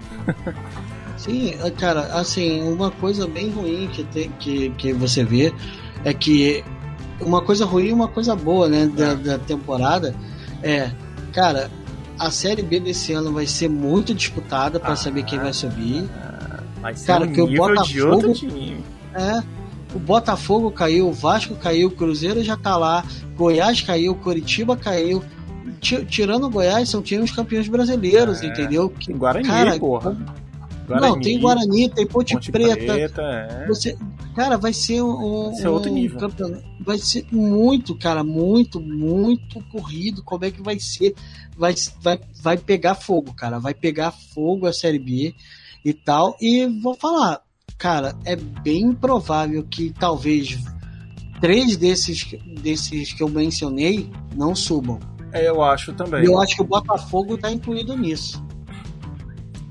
[1.17, 5.53] Sim, cara, assim, uma coisa bem ruim que, tem, que, que você vê
[6.03, 6.63] é que
[7.21, 9.15] uma coisa ruim e uma coisa boa, né, da, é.
[9.15, 10.15] da temporada
[10.63, 10.89] é,
[11.33, 11.69] cara,
[12.23, 16.09] a Série B desse ano vai ser muito disputada para ah, saber quem vai subir.
[16.81, 18.33] vai ser cara, um que o Botafogo
[19.13, 19.43] é,
[19.93, 23.05] o Botafogo caiu, o Vasco caiu, o Cruzeiro já tá lá,
[23.35, 25.23] Goiás caiu, Curitiba caiu.
[25.79, 28.89] Tirando o Goiás, são times campeões brasileiros, é, entendeu?
[28.89, 30.17] Que, Guarani, cara, porra.
[30.87, 32.75] Guarani, não, tem Guarani, tem Ponte, Ponte Preta.
[32.75, 33.67] Preta é.
[33.67, 33.97] Você,
[34.35, 36.19] cara, vai ser um, vai ser outro um nível.
[36.79, 40.23] Vai ser muito, cara, muito, muito corrido.
[40.23, 41.15] Como é que vai ser?
[41.57, 43.59] Vai, vai, vai pegar fogo, cara.
[43.59, 45.33] Vai pegar fogo a Série B
[45.83, 46.35] e tal.
[46.41, 47.41] E vou falar,
[47.77, 50.57] cara, é bem provável que talvez
[51.39, 54.99] três desses, desses que eu mencionei não subam.
[55.31, 56.23] É, eu acho também.
[56.23, 58.41] Eu acho que o Botafogo tá incluído nisso.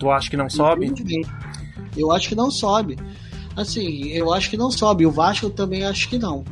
[0.03, 0.93] Tu acha que não sobe?
[1.97, 2.99] Eu acho que não sobe.
[3.57, 5.07] Assim, eu acho que não sobe.
[5.07, 6.45] O Vasco também acho que não.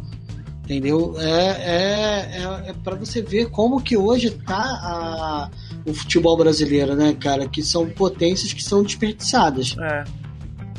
[0.63, 1.17] Entendeu?
[1.19, 5.51] É, é, é, é para você ver como que hoje tá a,
[5.85, 7.49] o futebol brasileiro, né, cara?
[7.49, 9.75] Que são potências que são desperdiçadas.
[9.81, 10.05] É.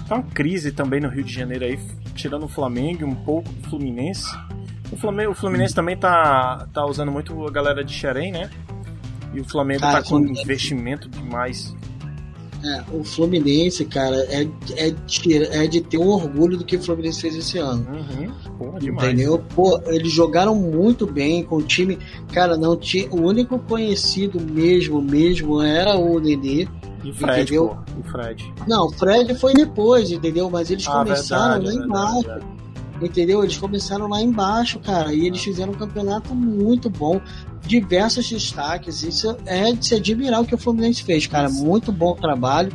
[0.07, 1.77] Tá uma crise também no Rio de Janeiro aí,
[2.15, 4.33] tirando o Flamengo um pouco do Fluminense.
[4.93, 8.49] O, Flamengo, o Fluminense também tá, tá usando muito a galera de Xerém, né?
[9.33, 11.75] E o Flamengo tá com investimento demais
[12.63, 16.81] é, o Fluminense, cara, é, é, de, é de ter um orgulho do que o
[16.81, 17.85] Fluminense fez esse ano.
[17.89, 18.31] Uhum.
[18.57, 19.43] Pô, Entendeu?
[19.55, 21.97] Pô, eles jogaram muito bem com o time.
[22.31, 23.09] Cara, não tinha.
[23.09, 26.67] O único conhecido mesmo, mesmo, era o Nenê.
[27.03, 27.69] E Fred, entendeu?
[27.69, 28.53] Pô, e Fred.
[28.67, 30.49] Não, o Fred foi depois, entendeu?
[30.49, 32.21] Mas eles ah, começaram verdade, lá embaixo.
[32.21, 32.45] Verdade.
[33.01, 33.43] Entendeu?
[33.43, 37.19] Eles começaram lá embaixo, cara, e eles fizeram um campeonato muito bom
[37.65, 39.03] diversos destaques.
[39.03, 41.49] Isso é de se admirar o que o Fluminense fez, cara.
[41.49, 42.71] Muito bom trabalho.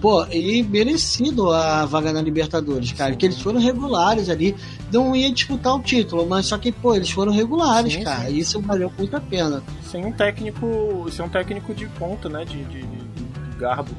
[0.00, 3.14] Pô, e merecido a vaga na Libertadores, cara.
[3.14, 4.56] Que eles foram regulares ali.
[4.90, 8.28] Não ia disputar o título, mas só que, pô, eles foram regulares, sim, cara.
[8.30, 8.36] Sim.
[8.36, 9.62] Isso valeu muito a pena.
[9.82, 11.06] Sem um técnico.
[11.10, 12.46] Sem um técnico de ponta, né?
[12.46, 13.90] De, de, de, de garbo.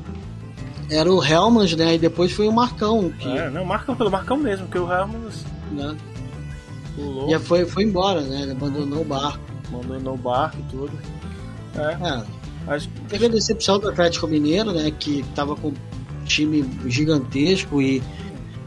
[0.90, 1.96] Era o Helmans, né?
[1.96, 3.12] E depois foi o Marcão.
[3.20, 3.28] Que...
[3.28, 5.46] É, não, Marcão pelo Marcão mesmo, porque o Helmans.
[5.72, 5.96] Né?
[6.96, 7.30] Pulou.
[7.30, 8.42] E foi, foi embora, né?
[8.42, 9.51] Ele abandonou o barco.
[9.74, 10.92] Abandonou o barco e tudo.
[11.76, 12.08] É.
[12.08, 12.42] é.
[12.68, 12.90] Acho...
[13.08, 14.92] Teve a decepção do Atlético Mineiro, né?
[14.92, 15.74] Que tava com um
[16.26, 18.02] time gigantesco e,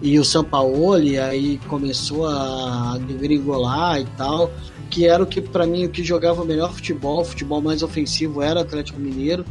[0.03, 4.51] e o Sampaoli aí começou a degringolar e tal.
[4.90, 7.83] Que era o que, para mim, o que jogava o melhor futebol, o futebol mais
[7.83, 9.45] ofensivo era o Atlético Mineiro.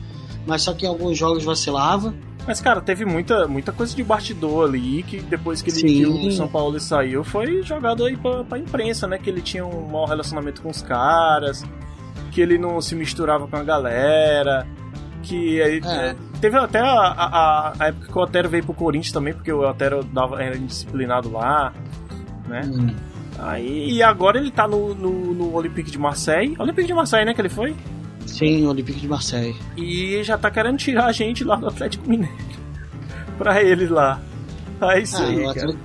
[0.45, 2.13] Mas só que em alguns jogos vacilava.
[2.45, 6.31] Mas, cara, teve muita, muita coisa de bastidor ali que depois que, ele, que o
[6.31, 9.17] São Paulo saiu foi jogado aí pra, pra imprensa, né?
[9.17, 11.63] Que ele tinha um mau relacionamento com os caras,
[12.31, 14.67] que ele não se misturava com a galera,
[15.21, 19.13] que aí, é teve até a, a, a, época que o Otero veio pro Corinthians
[19.13, 21.71] também, porque o Otero dava, era indisciplinado lá,
[22.45, 22.61] né?
[22.65, 22.93] Hum.
[23.39, 26.55] Aí, e agora ele tá no, no, no Olympique de Marseille.
[26.59, 27.75] Olympique de Marseille, né, que ele foi?
[28.25, 29.55] Sim, Olympique de Marseille.
[29.77, 32.33] E já tá querendo tirar a gente lá do Atlético Mineiro.
[33.37, 34.21] pra eles lá.
[34.81, 35.79] É isso ah, aí, o Atlético,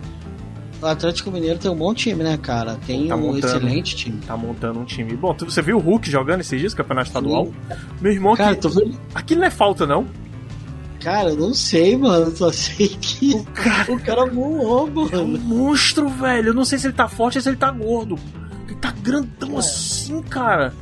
[0.81, 2.79] o Atlético Mineiro tem um bom time, né, cara?
[2.87, 4.20] Tem tá um montando, excelente time.
[4.24, 5.16] Tá montando um time.
[5.16, 7.46] Bom, você viu o Hulk jogando esses dias, campeonato estadual?
[7.46, 7.77] Sim.
[8.01, 8.68] Meu irmão, cara, que...
[8.68, 8.98] vendo...
[9.12, 10.07] aquilo não é falta, não?
[11.01, 12.31] Cara, eu não sei, mano.
[12.37, 15.11] Só sei que o cara, o cara voou, mano.
[15.12, 16.48] É um monstro, velho.
[16.48, 18.16] Eu não sei se ele tá forte ou se ele tá gordo.
[18.66, 19.59] Ele tá grandão é.
[19.59, 20.72] assim, cara.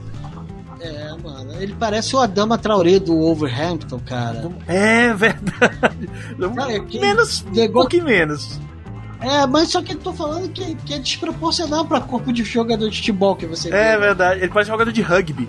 [0.81, 1.53] É, mano.
[1.61, 4.51] Ele parece o Adama Traoré do Overhampton, cara.
[4.67, 6.09] É verdade.
[6.55, 7.71] Cara, é que menos, negócio...
[7.71, 8.61] um pouquinho menos.
[9.21, 12.91] É, mas só que eu tô falando que, que é desproporcional pra corpo de jogador
[12.91, 13.99] de futebol que você É vê.
[14.07, 14.41] verdade.
[14.41, 15.49] Ele parece jogador de rugby.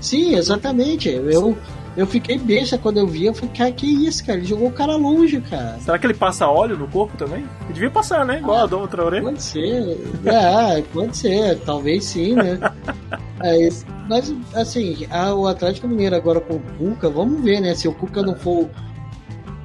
[0.00, 1.08] Sim, exatamente.
[1.10, 1.56] Eu,
[1.96, 3.26] eu fiquei besta quando eu vi.
[3.26, 4.38] Eu falei, cara, que isso, cara?
[4.38, 5.78] Ele jogou o cara longe, cara.
[5.80, 7.40] Será que ele passa óleo no corpo também?
[7.64, 8.38] Ele devia passar, né?
[8.38, 9.20] Igual ah, a Dom Traoré.
[9.20, 9.98] Pode ser.
[10.24, 11.58] é, pode ser.
[11.60, 12.58] Talvez sim, né?
[13.42, 13.68] É,
[14.08, 17.74] mas, assim, a, o Atlético Mineiro agora com o Cuca, vamos ver, né?
[17.74, 18.68] Se o Cuca não for.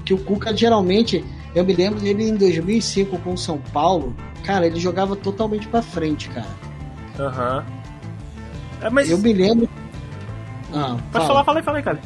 [0.05, 1.23] Que o Cuca geralmente.
[1.53, 4.15] Eu me lembro dele em 2005 com o São Paulo.
[4.43, 6.47] Cara, ele jogava totalmente pra frente, cara.
[7.19, 7.57] Aham.
[7.57, 7.81] Uhum.
[8.81, 9.09] É, mas...
[9.09, 9.69] Eu me lembro.
[10.73, 11.27] Ah, Pode fala.
[11.27, 11.99] falar, fala aí, fala aí, cara.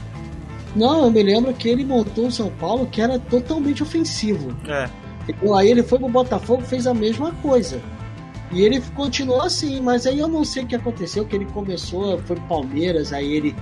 [0.75, 4.55] Não, eu me lembro que ele montou o São Paulo que era totalmente ofensivo.
[4.67, 4.89] É.
[5.55, 7.79] Aí ele foi pro Botafogo fez a mesma coisa.
[8.51, 12.17] E ele continuou assim, mas aí eu não sei o que aconteceu, que ele começou,
[12.19, 13.55] foi pro Palmeiras, aí ele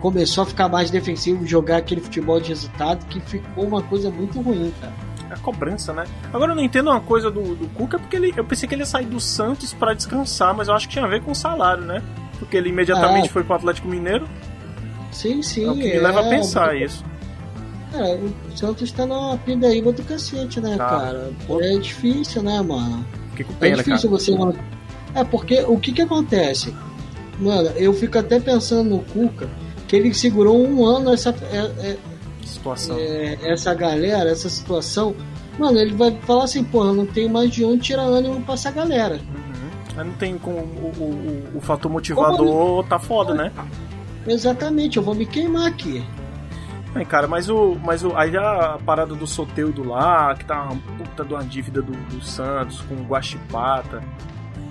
[0.00, 4.40] começou a ficar mais defensivo, jogar aquele futebol de resultado, que ficou uma coisa muito
[4.40, 4.92] ruim, cara.
[5.30, 6.04] A cobrança, né?
[6.32, 8.82] Agora eu não entendo uma coisa do, do Cuca, porque ele, eu pensei que ele
[8.82, 11.34] ia sair do Santos para descansar, mas eu acho que tinha a ver com o
[11.36, 12.02] salário, né?
[12.38, 14.26] Porque ele imediatamente ah, foi pro Atlético Mineiro.
[15.12, 15.66] Sim, sim.
[15.66, 17.04] É o que me leva a é, pensar é, isso.
[17.94, 20.88] É, o Santos tá na pindaíba do cacete, né, tá.
[20.88, 21.32] cara?
[21.60, 23.04] É difícil, né, mano?
[23.40, 24.20] Fiquei com pena, é difícil cara.
[24.20, 24.32] você.
[25.14, 26.74] É porque o que que acontece?
[27.38, 29.48] Mano, eu fico até pensando no Cuca,
[29.88, 31.34] que ele segurou um ano essa.
[31.50, 31.96] É, é,
[32.44, 32.96] situação.
[32.98, 35.14] É, essa galera, essa situação.
[35.58, 38.70] Mano, ele vai falar assim, porra, não tem mais de onde tirar ânimo pra essa
[38.70, 39.14] galera.
[39.14, 39.70] Uhum.
[39.96, 43.52] Mas não tem com o, o, o, o fator motivador, tá foda, né?
[44.26, 46.04] Exatamente, eu vou me queimar aqui.
[46.94, 47.76] É, cara, mas o.
[47.84, 48.16] Mas o.
[48.16, 52.24] Aí a parada do Soteudo lá, que tá uma puta de uma dívida do, do
[52.24, 54.02] Santos com o Guachipata.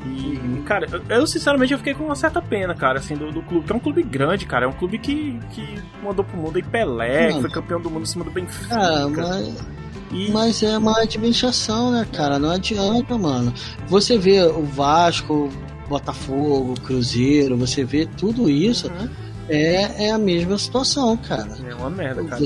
[0.06, 0.64] E, uhum.
[0.64, 3.66] cara, eu, sinceramente eu fiquei com uma certa pena, cara, assim, do, do clube.
[3.66, 4.66] Que é um clube grande, cara.
[4.66, 8.04] É um clube que, que mandou pro mundo aí Pelé, que foi campeão do mundo
[8.04, 8.76] em cima do Benfica.
[8.76, 9.80] Ah, mas.
[10.12, 10.32] E...
[10.32, 12.40] Mas é uma administração, né, cara?
[12.40, 13.54] Não adianta, mano.
[13.88, 15.50] Você vê o Vasco,
[15.88, 18.90] Botafogo, Cruzeiro, você vê tudo isso.
[18.90, 21.58] Uhum é, é a mesma situação, cara.
[21.68, 22.44] É uma merda, cara.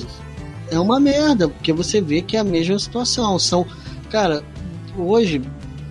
[0.72, 3.38] É uma merda, porque você vê que é a mesma situação.
[3.38, 3.66] São,
[4.10, 4.44] cara,
[4.98, 5.42] hoje,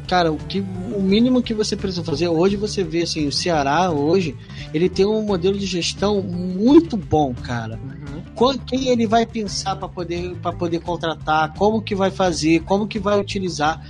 [0.08, 3.90] cara, o, que, o mínimo que você precisa fazer, hoje você vê assim, o Ceará
[3.90, 4.36] hoje,
[4.72, 7.78] ele tem um modelo de gestão muito bom, cara.
[7.78, 8.58] Uhum.
[8.66, 13.20] Quem ele vai pensar para poder, poder contratar, como que vai fazer, como que vai
[13.20, 13.80] utilizar.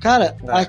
[0.00, 0.68] Cara, é.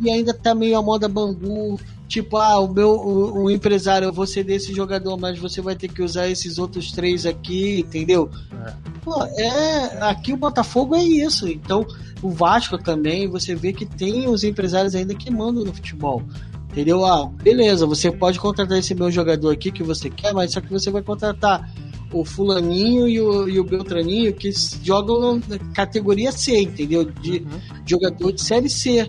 [0.00, 1.78] e ainda tá meio a moda Bangu,
[2.12, 5.74] Tipo, ah, o meu o, o, empresário, eu vou ser desse jogador, mas você vai
[5.74, 8.28] ter que usar esses outros três aqui, entendeu?
[8.52, 8.74] É.
[9.02, 11.48] Pô, é, aqui o Botafogo é isso.
[11.48, 11.86] Então,
[12.20, 16.22] o Vasco também, você vê que tem os empresários ainda que mandam no futebol.
[16.70, 17.02] Entendeu?
[17.02, 20.70] Ah, beleza, você pode contratar esse meu jogador aqui que você quer, mas só que
[20.70, 21.66] você vai contratar
[22.12, 27.06] o fulaninho e o, e o Beltraninho que jogam na categoria C, entendeu?
[27.06, 27.60] De uhum.
[27.86, 29.08] jogador de série C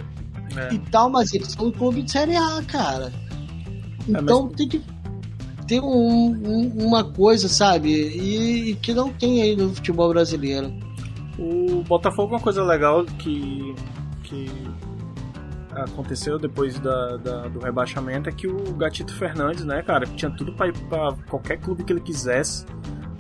[0.57, 0.73] é.
[0.73, 3.11] e tal, mas eles são um clube de Série A, cara.
[4.07, 4.55] É, então é, mas...
[4.55, 4.81] tem que
[5.67, 7.89] ter um, um, uma coisa, sabe?
[7.89, 10.73] E, e, que não tem aí no futebol brasileiro.
[11.37, 13.73] O Botafogo, uma coisa legal que,
[14.23, 14.49] que
[15.75, 20.53] aconteceu depois da, da, do rebaixamento é que o Gatito Fernandes, né, cara, tinha tudo
[20.53, 22.65] para ir pra qualquer clube que ele quisesse.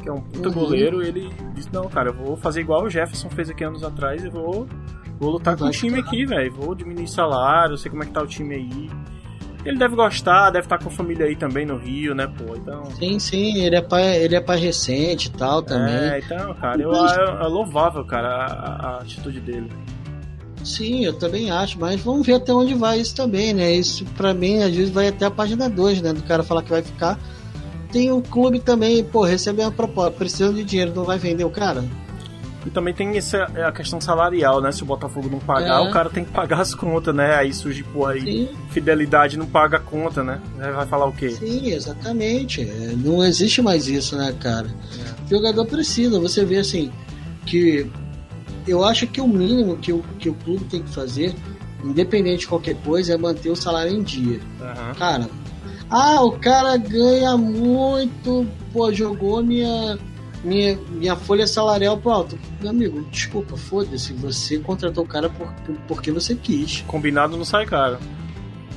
[0.01, 0.53] que é um puta uhum.
[0.53, 4.23] goleiro, ele disse, não, cara, eu vou fazer igual o Jefferson fez aqui anos atrás,
[4.23, 4.67] eu vou,
[5.19, 6.51] vou lutar com o time aqui, velho.
[6.53, 8.89] Vou diminuir salário, eu sei como é que tá o time aí.
[9.65, 12.55] Ele deve gostar, deve estar tá com a família aí também no Rio, né, pô?
[12.55, 12.83] Então...
[12.91, 15.95] Sim, sim, ele é pai, ele é pai recente e tal também.
[15.95, 19.71] É, então, cara, eu, é, é louvável, cara, a, a, atitude dele.
[20.63, 23.71] Sim, eu também acho, mas vamos ver até onde vai isso também, né?
[23.71, 26.11] Isso pra mim, às vezes, vai até a página 2, né?
[26.11, 27.17] Do cara falar que vai ficar.
[27.89, 31.49] Tem o clube também, pô, recebe uma proposta, precisando de dinheiro, não vai vender o
[31.49, 31.83] cara?
[32.65, 34.71] E também tem essa a questão salarial, né?
[34.71, 35.89] Se o Botafogo não pagar, é.
[35.89, 37.35] o cara tem que pagar as contas, né?
[37.35, 38.49] Aí surge, pô, aí Sim.
[38.69, 40.39] fidelidade não paga a conta, né?
[40.57, 41.31] Vai falar o quê?
[41.31, 42.61] Sim, exatamente.
[42.61, 44.67] É, não existe mais isso, né, cara?
[44.97, 45.25] É.
[45.25, 46.91] O jogador precisa, você vê assim,
[47.45, 47.89] que
[48.67, 51.35] eu acho que o mínimo que o, que o clube tem que fazer,
[51.83, 54.39] independente de qualquer coisa, é manter o salário em dia.
[54.61, 54.93] Uhum.
[54.97, 55.29] Cara,
[55.89, 59.97] ah, o cara ganha muito, pô, jogou minha
[60.43, 62.39] minha, minha folha salarial pro alto.
[62.59, 66.83] Meu amigo, desculpa, foda-se, você contratou o cara por, por, porque você quis.
[66.87, 67.97] Combinado não sai caro.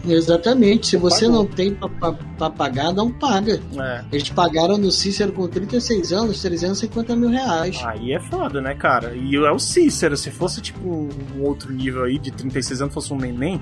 [0.09, 1.43] Exatamente, se você Pagou.
[1.43, 3.61] não tem para pagar, não paga.
[3.77, 4.05] É.
[4.13, 7.83] Eles pagaram no Cícero com 36 anos 350 mil reais.
[7.85, 9.17] Aí é foda, né, cara?
[9.17, 13.13] E é o Cícero, se fosse tipo um outro nível aí de 36 anos, fosse
[13.13, 13.61] um neném,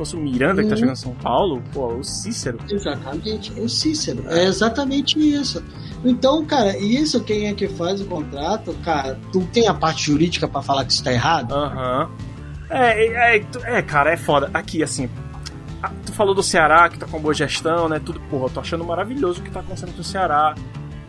[0.00, 2.58] fosse o Miranda que tá chegando em São Paulo, pô, o Cícero.
[2.70, 4.24] Exatamente, o Cícero.
[4.28, 5.62] É, é exatamente isso.
[6.02, 10.48] Então, cara, isso quem é que faz o contrato, cara, tu tem a parte jurídica
[10.48, 11.52] para falar que isso tá errado?
[11.52, 12.04] Aham.
[12.04, 12.30] Uhum.
[12.70, 14.48] É, é, é, cara, é foda.
[14.54, 15.10] Aqui, assim,
[16.06, 18.00] tu falou do Ceará, que tá com boa gestão, né?
[18.02, 20.54] Tudo, porra, eu tô achando maravilhoso o que tá acontecendo com o Ceará,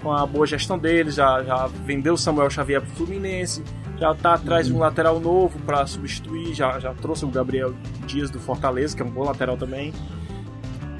[0.01, 3.63] com a boa gestão deles, já, já vendeu o Samuel Xavier pro Fluminense,
[3.99, 4.73] já tá atrás uhum.
[4.73, 7.73] de um lateral novo para substituir, já, já trouxe o Gabriel
[8.05, 9.93] Dias do Fortaleza, que é um bom lateral também.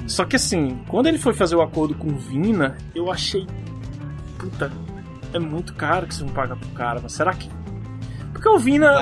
[0.06, 3.46] Só que assim, quando ele foi fazer o acordo com o Vina, eu achei
[4.42, 4.72] puta,
[5.32, 7.48] é muito caro que você não paga pro cara, mas será que.
[8.32, 8.96] Porque o Vina.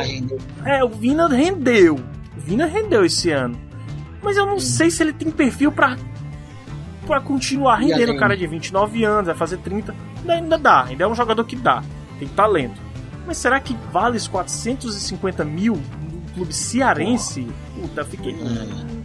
[0.64, 1.94] É, o Vina rendeu.
[2.36, 3.58] O Vina rendeu esse ano.
[4.22, 5.96] Mas eu não sei se ele tem perfil pra,
[7.10, 8.12] pra continuar rendendo.
[8.12, 9.92] O cara de 29 anos, vai fazer 30.
[10.20, 11.82] Ainda, ainda dá, ainda é um jogador que dá.
[12.20, 12.80] Tem talento.
[13.26, 17.48] Mas será que vale os 450 mil no clube cearense?
[17.74, 18.32] Puta, fiquei.
[18.34, 19.00] Hum.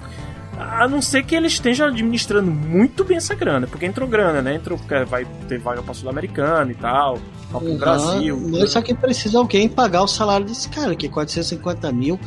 [0.55, 4.55] A não ser que ele esteja administrando muito bem essa grana, porque entrou grana, né?
[4.55, 7.17] Entrou porque vai ter vaga pra Sul-Americana e tal,
[7.49, 8.39] pra uhum, Brasil.
[8.51, 12.19] Mas só que precisa alguém pagar o salário desse cara, que é 450 mil.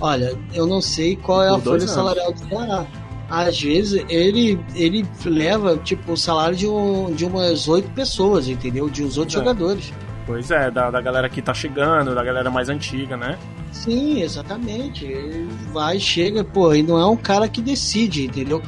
[0.00, 1.90] Olha, eu não sei qual é a folha anos.
[1.90, 2.86] salarial do Ceará.
[3.28, 8.88] Às vezes ele, ele leva tipo o salário de, um, de umas oito pessoas, entendeu?
[8.88, 9.38] De uns outros é.
[9.38, 9.92] jogadores.
[10.26, 13.38] Pois é, da, da galera que tá chegando, da galera mais antiga, né?
[13.72, 15.04] Sim, exatamente.
[15.04, 18.62] Ele vai, chega, pô, e não é um cara que decide, entendeu?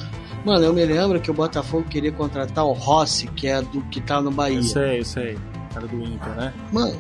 [0.45, 4.01] Mano, eu me lembro que o Botafogo queria contratar o Rossi, que é do que
[4.01, 4.59] tá no Bahia.
[4.59, 5.39] Eu sei, eu sei.
[5.75, 6.53] Cara do Inter, né?
[6.73, 6.99] Mano,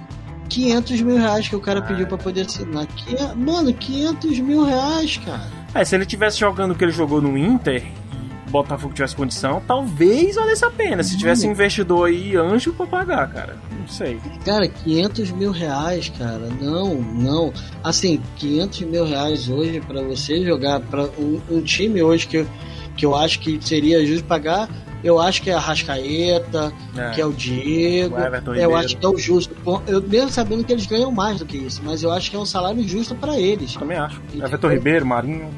[0.50, 2.86] 500 mil reais que o cara ah, pediu para poder assinar.
[2.86, 5.59] Que, mano, 500 mil reais, cara.
[5.74, 7.84] É, se ele tivesse jogando o que ele jogou no Inter
[8.50, 11.02] Botafogo tivesse condição, talvez valesse a pena.
[11.02, 13.56] Se tivesse investidor aí, anjo pra pagar, cara.
[13.78, 14.18] Não sei.
[14.44, 16.48] Cara, 500 mil reais, cara.
[16.60, 17.52] Não, não.
[17.82, 22.44] Assim, 500 mil reais hoje para você jogar para um, um, time hoje que,
[22.96, 24.68] que eu acho que seria justo pagar.
[25.02, 27.10] Eu acho que é a Rascaeta, é.
[27.10, 28.16] que é o Diego.
[28.16, 29.54] O eu acho que é o justo.
[29.86, 32.38] Eu mesmo sabendo que eles ganham mais do que isso, mas eu acho que é
[32.38, 33.74] um salário justo para eles.
[33.74, 34.20] Também acho.
[34.34, 35.48] Everton Ribeiro, Marinho.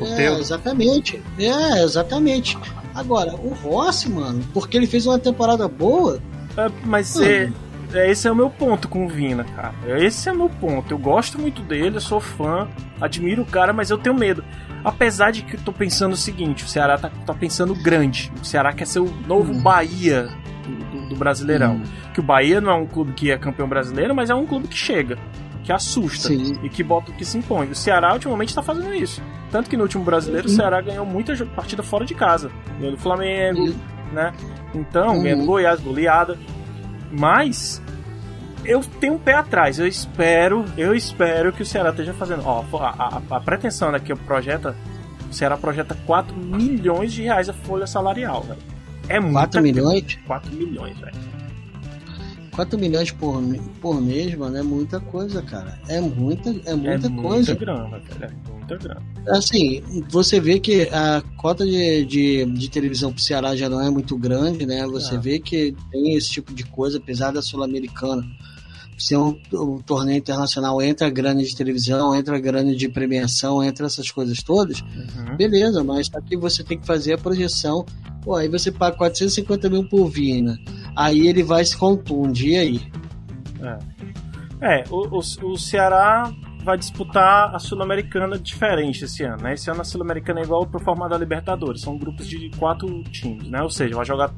[0.00, 1.22] É, exatamente.
[1.38, 2.58] É, exatamente.
[2.94, 6.20] Agora, o Rossi, mano, porque ele fez uma temporada boa.
[6.56, 7.50] É, mas é,
[7.92, 9.74] é, esse é o meu ponto com o Vina, cara.
[9.98, 10.92] Esse é o meu ponto.
[10.92, 12.68] Eu gosto muito dele, eu sou fã,
[13.00, 14.44] admiro o cara, mas eu tenho medo.
[14.84, 18.30] Apesar de que eu tô pensando o seguinte: o Ceará tá, tá pensando grande.
[18.40, 19.62] O Ceará quer ser o novo hum.
[19.62, 20.28] Bahia
[20.92, 21.76] do, do, Brasileirão.
[21.76, 21.82] Hum.
[22.12, 24.68] Que o Bahia não é um clube que é campeão brasileiro, mas é um clube
[24.68, 25.18] que chega
[25.64, 26.58] que assusta Sim.
[26.62, 27.70] e que bota que se impõe.
[27.70, 29.22] O Ceará ultimamente está fazendo isso.
[29.50, 30.52] Tanto que no último brasileiro uhum.
[30.52, 32.50] o Ceará ganhou muita partida fora de casa.
[32.78, 33.74] Ganhou do Flamengo, uhum.
[34.12, 34.32] né?
[34.74, 35.22] Então, uhum.
[35.22, 36.38] ganhou do Goiás, goleada.
[37.10, 37.80] Mas
[38.64, 39.78] eu tenho um pé atrás.
[39.78, 42.42] Eu espero, eu espero que o Ceará esteja fazendo.
[42.44, 44.74] Ó, a, a, a pretensão daqui né, o projeta.
[45.30, 48.60] O Ceará projeta 4 milhões de reais a folha salarial, velho.
[49.08, 49.34] É muito.
[49.34, 50.18] 4 milhões?
[50.26, 51.34] 4 milhões, velho.
[52.52, 53.42] 4 milhões por,
[53.80, 55.76] por mês, mano, é muita coisa, cara.
[55.88, 57.52] É muita, é muita é coisa.
[57.52, 58.26] Muita grana, cara.
[58.26, 59.02] É muita grana.
[59.28, 63.90] Assim, você vê que a cota de, de, de televisão pro Ceará já não é
[63.90, 64.86] muito grande, né?
[64.86, 65.18] Você é.
[65.18, 68.24] vê que tem esse tipo de coisa, apesar da Sul-Americana
[69.04, 74.10] ser um, um, torneio internacional, entra grana de televisão, entra grana de premiação, entra essas
[74.10, 75.36] coisas todas, uhum.
[75.36, 77.84] beleza, mas aqui você tem que fazer a projeção.
[78.22, 80.58] Pô, aí você paga 450 mil por Vina.
[80.96, 82.80] aí ele vai se contundir aí.
[84.62, 86.32] É, é o, o, o Ceará
[86.64, 89.52] vai disputar a Sul-Americana diferente esse ano, né?
[89.52, 93.48] Esse ano a Sul-Americana é igual pro formato da Libertadores, são grupos de quatro times,
[93.48, 93.62] né?
[93.62, 94.32] Ou seja, vai jogar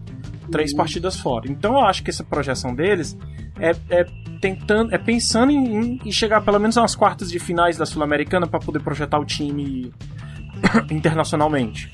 [0.51, 1.51] três partidas fora.
[1.51, 3.17] Então eu acho que essa projeção deles
[3.59, 4.07] é, é
[4.41, 8.61] tentando, é pensando em, em, chegar pelo menos nas quartas de finais da Sul-Americana para
[8.61, 9.93] poder projetar o time
[10.91, 11.91] internacionalmente.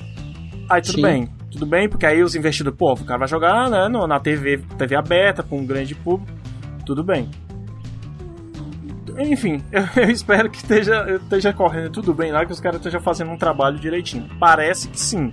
[0.69, 1.01] Aí tudo Sim.
[1.01, 4.59] bem, tudo bem, porque aí os investidores, pô, o cara vai jogar né, na TV,
[4.77, 6.31] TV aberta, com um grande público,
[6.85, 7.29] tudo bem.
[9.17, 13.01] Enfim, eu, eu espero que esteja, esteja correndo tudo bem lá, que os caras estejam
[13.01, 14.27] fazendo um trabalho direitinho.
[14.39, 15.31] Parece que sim,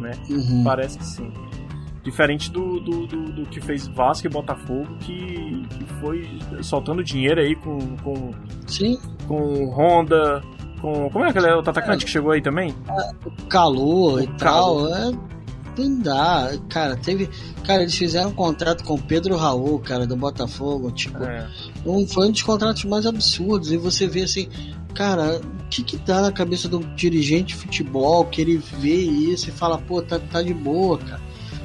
[0.00, 0.12] né?
[0.28, 0.64] Uhum.
[0.64, 1.32] Parece que sim.
[2.04, 7.40] Diferente do, do, do, do, que fez Vasco e Botafogo, que, que foi soltando dinheiro
[7.40, 7.78] aí com.
[7.96, 8.30] com
[8.66, 8.98] Sim.
[9.26, 10.42] Com Honda,
[10.82, 11.08] com.
[11.08, 12.74] Como é aquele outro atacante é, que chegou aí também?
[13.48, 14.86] Calor e tal.
[14.94, 15.12] É,
[15.78, 16.50] não dá.
[16.68, 17.30] Cara, teve.
[17.66, 20.92] Cara, eles fizeram um contrato com Pedro Raul, cara, do Botafogo.
[20.92, 21.48] Tipo, é.
[21.86, 23.72] um, foi um dos contratos mais absurdos.
[23.72, 24.50] E você vê assim,
[24.94, 29.48] cara, o que que dá na cabeça do dirigente de futebol que ele vê isso
[29.48, 31.23] e fala, pô, tá, tá de boa, cara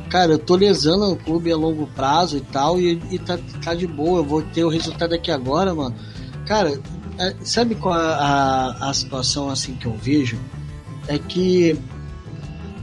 [0.09, 3.73] cara, eu tô lesando o clube a longo prazo e tal, e, e tá, tá
[3.73, 5.95] de boa, eu vou ter o resultado aqui agora, mano.
[6.45, 6.79] Cara,
[7.17, 8.15] é, sabe qual a,
[8.79, 10.39] a, a situação assim que eu vejo?
[11.07, 11.77] É que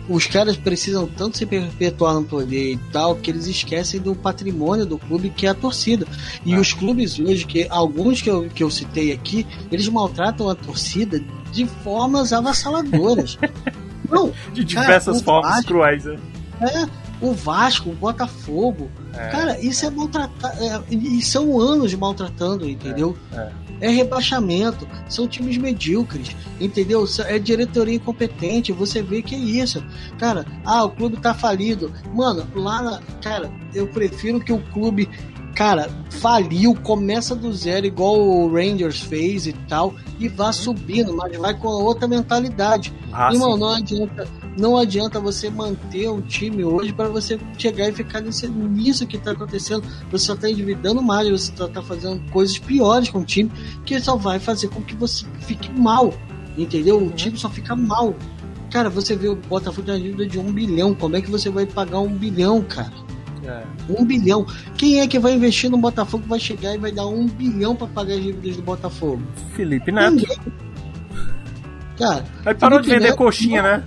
[0.08, 4.86] os caras precisam tanto se perpetuar no poder e tal que eles esquecem do patrimônio
[4.86, 6.06] do clube que é a torcida.
[6.44, 6.60] E ah.
[6.60, 11.20] os clubes hoje, que alguns que eu, que eu citei aqui, eles maltratam a torcida
[11.50, 13.36] de formas avassaladoras.
[14.08, 16.04] Não, de diversas formas Vasco, cruéis.
[16.04, 16.16] Né?
[16.60, 16.86] É,
[17.20, 18.90] o Vasco, o Botafogo.
[19.12, 20.84] É, cara, isso é, é maltratar.
[20.90, 23.16] E são anos maltratando, entendeu?
[23.32, 23.36] É,
[23.80, 27.04] é, é, rebaixamento, são times medíocres, entendeu?
[27.26, 29.84] É diretoria incompetente, você vê que é isso.
[30.18, 31.92] Cara, ah, o clube tá falido.
[32.14, 33.00] Mano, lá na.
[33.22, 35.08] Cara, eu prefiro que o clube
[35.56, 41.34] cara, faliu, começa do zero, igual o Rangers fez e tal, e vá subindo, mas
[41.38, 42.92] vai com outra mentalidade.
[43.10, 44.28] Ah, Irmão, não adianta,
[44.58, 49.16] não adianta você manter um time hoje para você chegar e ficar nesse, nisso que
[49.16, 49.82] tá acontecendo.
[50.12, 53.50] Você só tá endividando mais, você só tá fazendo coisas piores com o time,
[53.86, 56.12] que só vai fazer com que você fique mal.
[56.56, 56.98] Entendeu?
[56.98, 57.10] O uhum.
[57.10, 58.14] time só fica mal.
[58.70, 60.94] Cara, você vê o Botafogo na dívida de um bilhão.
[60.94, 63.05] Como é que você vai pagar um bilhão, cara?
[63.46, 63.64] É.
[63.88, 64.46] Um bilhão.
[64.76, 67.86] Quem é que vai investir no Botafogo vai chegar e vai dar um bilhão para
[67.86, 69.22] pagar as dívidas do Botafogo?
[69.54, 70.16] Felipe Neto.
[70.16, 70.36] Ninguém.
[71.98, 73.84] Cara, Aí parou Felipe de vender Neto, coxinha, né?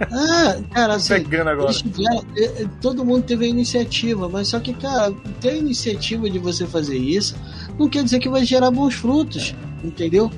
[0.00, 1.58] É, cara, assim, tiveram,
[2.36, 6.38] é, é, todo mundo teve a iniciativa, mas só que, cara, ter a iniciativa de
[6.38, 7.34] você fazer isso
[7.76, 10.30] não quer dizer que vai gerar bons frutos, entendeu?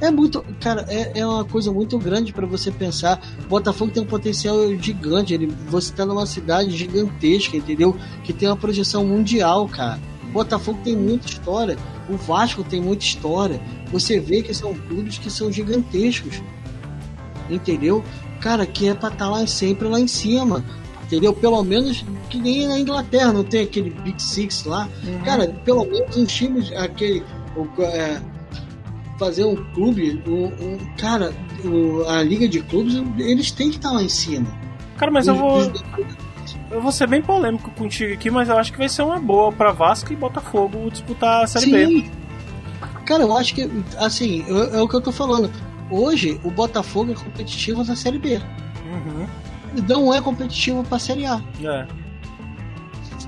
[0.00, 3.20] É muito, cara, é, é uma coisa muito grande para você pensar.
[3.48, 5.32] Botafogo tem um potencial gigante.
[5.32, 7.96] Ele, você tá numa cidade gigantesca, entendeu?
[8.22, 9.98] Que tem uma projeção mundial, cara.
[10.32, 11.78] Botafogo tem muita história.
[12.08, 13.60] O Vasco tem muita história.
[13.90, 16.42] Você vê que são clubes que são gigantescos,
[17.48, 18.04] entendeu?
[18.40, 20.62] Cara, que é pra estar tá lá sempre lá em cima
[21.06, 21.32] entendeu?
[21.32, 24.88] Pelo menos que nem na Inglaterra, não tem aquele Big Six lá.
[25.04, 25.20] Uhum.
[25.20, 27.22] Cara, pelo menos os times, aquele.
[27.56, 28.20] O, é,
[29.18, 31.32] fazer um clube, um, um cara,
[32.08, 34.46] a liga de clubes, eles têm que estar lá em cima.
[34.96, 35.60] Cara, mas eu vou.
[36.70, 39.52] Eu vou ser bem polêmico contigo aqui, mas eu acho que vai ser uma boa
[39.52, 42.00] para Vasco e Botafogo disputar a Série Sim.
[42.00, 42.10] B.
[43.04, 45.50] Cara, eu acho que, assim, é, é o que eu tô falando.
[45.90, 48.40] Hoje, o Botafogo é competitivo na Série B.
[48.84, 49.26] Uhum.
[49.88, 51.40] Não é competitivo pra Série A.
[51.62, 51.86] É.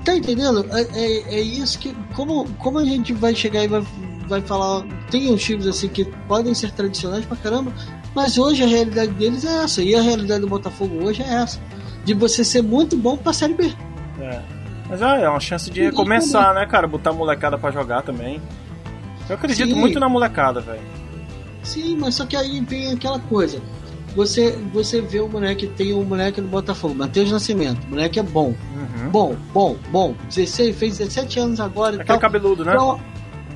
[0.03, 0.65] Tá entendendo?
[0.71, 1.95] É, é, é, isso que.
[2.15, 3.83] Como, como a gente vai chegar e vai
[4.29, 4.85] vai falar.
[5.09, 7.73] Tem uns times assim que podem ser tradicionais pra caramba,
[8.15, 9.81] mas hoje a realidade deles é essa.
[9.81, 11.59] E a realidade do Botafogo hoje é essa.
[12.05, 13.73] De você ser muito bom pra Série B.
[14.21, 14.41] É.
[14.89, 16.87] Mas é, é uma chance de recomeçar, né, cara?
[16.87, 18.41] Botar a molecada pra jogar também.
[19.27, 19.75] Eu acredito Sim.
[19.75, 20.81] muito na molecada, velho.
[21.61, 23.61] Sim, mas só que aí vem aquela coisa.
[24.15, 27.85] Você, você vê o moleque, tem um moleque do Botafogo, Matheus Nascimento.
[27.85, 28.55] O moleque é bom.
[28.73, 29.09] Uhum.
[29.11, 30.15] Bom, bom, bom.
[30.27, 31.93] 16, fez 17 anos agora.
[31.93, 32.19] Aquele tal.
[32.19, 32.73] cabeludo, né?
[32.73, 32.99] Então,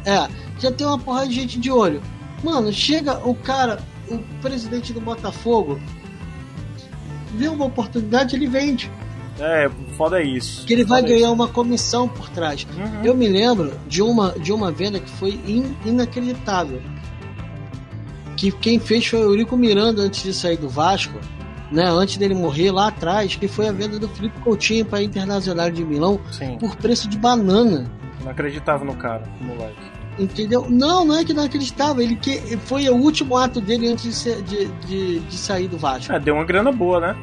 [0.05, 0.27] é,
[0.59, 2.01] já tem uma porrada de gente de olho.
[2.43, 3.79] Mano, chega o cara,
[4.09, 5.79] o presidente do Botafogo,
[7.35, 8.91] vê uma oportunidade, ele vende.
[9.39, 10.65] É, foda isso.
[10.65, 11.33] Que ele vai ganhar isso.
[11.33, 12.67] uma comissão por trás.
[12.75, 13.03] Uhum.
[13.03, 16.81] Eu me lembro de uma, de uma venda que foi in, inacreditável.
[18.37, 21.19] Que quem fez foi o Eurico Miranda antes de sair do Vasco,
[21.71, 21.85] né?
[21.85, 25.71] Antes dele morrer lá atrás, que foi a venda do Felipe Coutinho para a Internacional
[25.71, 26.57] de Milão Sim.
[26.59, 27.89] por preço de banana.
[28.21, 30.02] Não acreditava no cara, moleque.
[30.17, 30.67] Entendeu?
[30.69, 32.03] Não, não é que não acreditava.
[32.03, 36.13] Ele que foi o último ato dele antes de, de, de, de, sair do Vasco.
[36.13, 37.17] É, deu uma grana boa, né?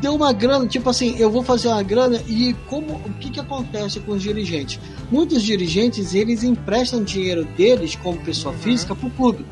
[0.00, 3.40] deu uma grana, tipo assim, eu vou fazer uma grana e como o que que
[3.40, 4.80] acontece com os dirigentes?
[5.10, 8.60] Muitos dirigentes, eles emprestam dinheiro deles como pessoa uhum.
[8.60, 9.44] física pro clube.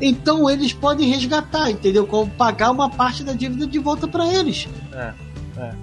[0.00, 2.06] Então eles podem resgatar, entendeu?
[2.06, 4.66] Como pagar uma parte da dívida de volta para eles.
[4.92, 5.12] É,
[5.58, 5.74] é.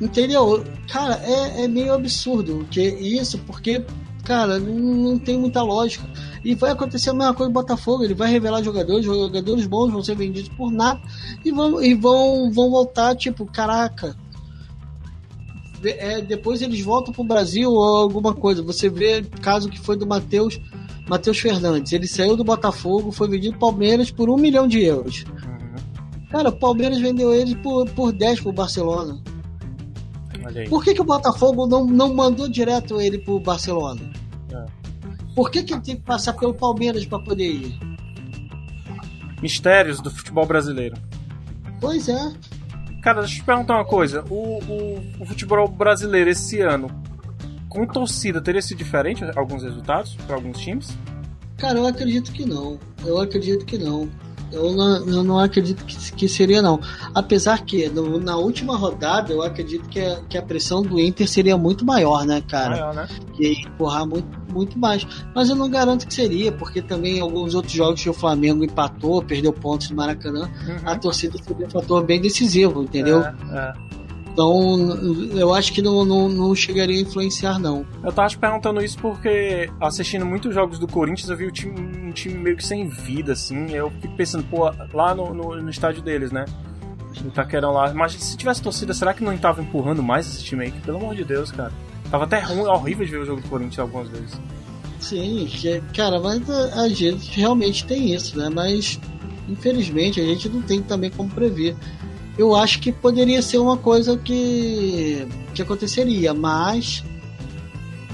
[0.00, 0.64] Entendeu?
[0.88, 3.84] Cara, é, é meio absurdo que isso, porque,
[4.24, 6.08] cara, não, tem muita lógica.
[6.44, 8.04] E vai acontecer a mesma coisa no Botafogo.
[8.04, 11.00] Ele vai revelar jogadores, jogadores bons vão ser vendidos por nada
[11.44, 14.16] e vão, e vão, vão voltar, tipo, caraca.
[15.84, 18.62] É, depois eles voltam pro Brasil ou alguma coisa.
[18.62, 20.58] Você vê caso que foi do Matheus
[21.08, 21.92] Matheus Fernandes.
[21.92, 25.24] Ele saiu do Botafogo, foi vendido pro Palmeiras por um milhão de euros.
[25.24, 26.28] Uhum.
[26.30, 29.20] Cara, o Palmeiras vendeu ele por, por 10 pro Barcelona.
[30.68, 34.00] Por que, que o Botafogo não, não mandou direto ele pro Barcelona?
[35.34, 37.78] Por que, que ele tem que passar pelo Palmeiras para poder ir?
[39.42, 40.96] Mistérios do futebol brasileiro.
[41.80, 42.32] Pois é.
[43.02, 44.24] Cara, deixa eu te perguntar uma coisa.
[44.30, 46.88] O, o, o futebol brasileiro esse ano,
[47.68, 50.96] com torcida, teria sido diferente alguns resultados para alguns times?
[51.58, 52.78] Cara, eu acredito que não.
[53.04, 54.08] Eu acredito que não.
[54.54, 56.80] Eu não, eu não acredito que, que, seria, não.
[57.14, 61.28] Apesar que no, na última rodada eu acredito que a, que a pressão do Inter
[61.28, 62.70] seria muito maior, né, cara?
[62.70, 63.08] Maior, né?
[63.38, 65.06] Ia empurrar muito, muito mais.
[65.34, 69.22] Mas eu não garanto que seria, porque também alguns outros jogos que o Flamengo empatou,
[69.22, 70.76] perdeu pontos no Maracanã, uhum.
[70.84, 73.22] a torcida seria um fator bem decisivo, entendeu?
[73.22, 74.03] É, é.
[74.34, 77.86] Então, eu acho que não, não, não, chegaria a influenciar, não.
[78.02, 81.78] Eu tava te perguntando isso porque, assistindo muitos jogos do Corinthians, eu vi o time,
[81.78, 83.70] um time meio que sem vida, assim.
[83.70, 86.46] Eu fico pensando, pô, lá no, no, no estádio deles, né?
[87.22, 87.94] No Itaquerão lá.
[87.94, 90.72] Mas se tivesse torcida, será que não tava empurrando mais esse time aí?
[90.84, 91.72] Pelo amor de Deus, cara.
[92.10, 94.36] Tava até ruim, horrível de ver o jogo do Corinthians algumas vezes.
[94.98, 95.48] Sim,
[95.94, 98.50] cara, mas a, a gente realmente tem isso, né?
[98.52, 98.98] Mas,
[99.48, 101.76] infelizmente, a gente não tem também como prever
[102.36, 107.04] eu acho que poderia ser uma coisa que, que aconteceria, mas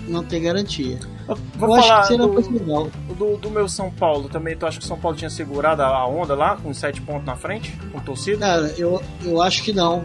[0.06, 0.98] não tem garantia.
[1.28, 2.90] Eu vou eu falar acho que seria do, possível.
[3.16, 6.06] Do, do meu São Paulo também, tu acha que o São Paulo tinha segurado a
[6.06, 8.38] onda lá, com sete pontos na frente, com torcida?
[8.38, 10.04] Cara, eu, eu acho que não.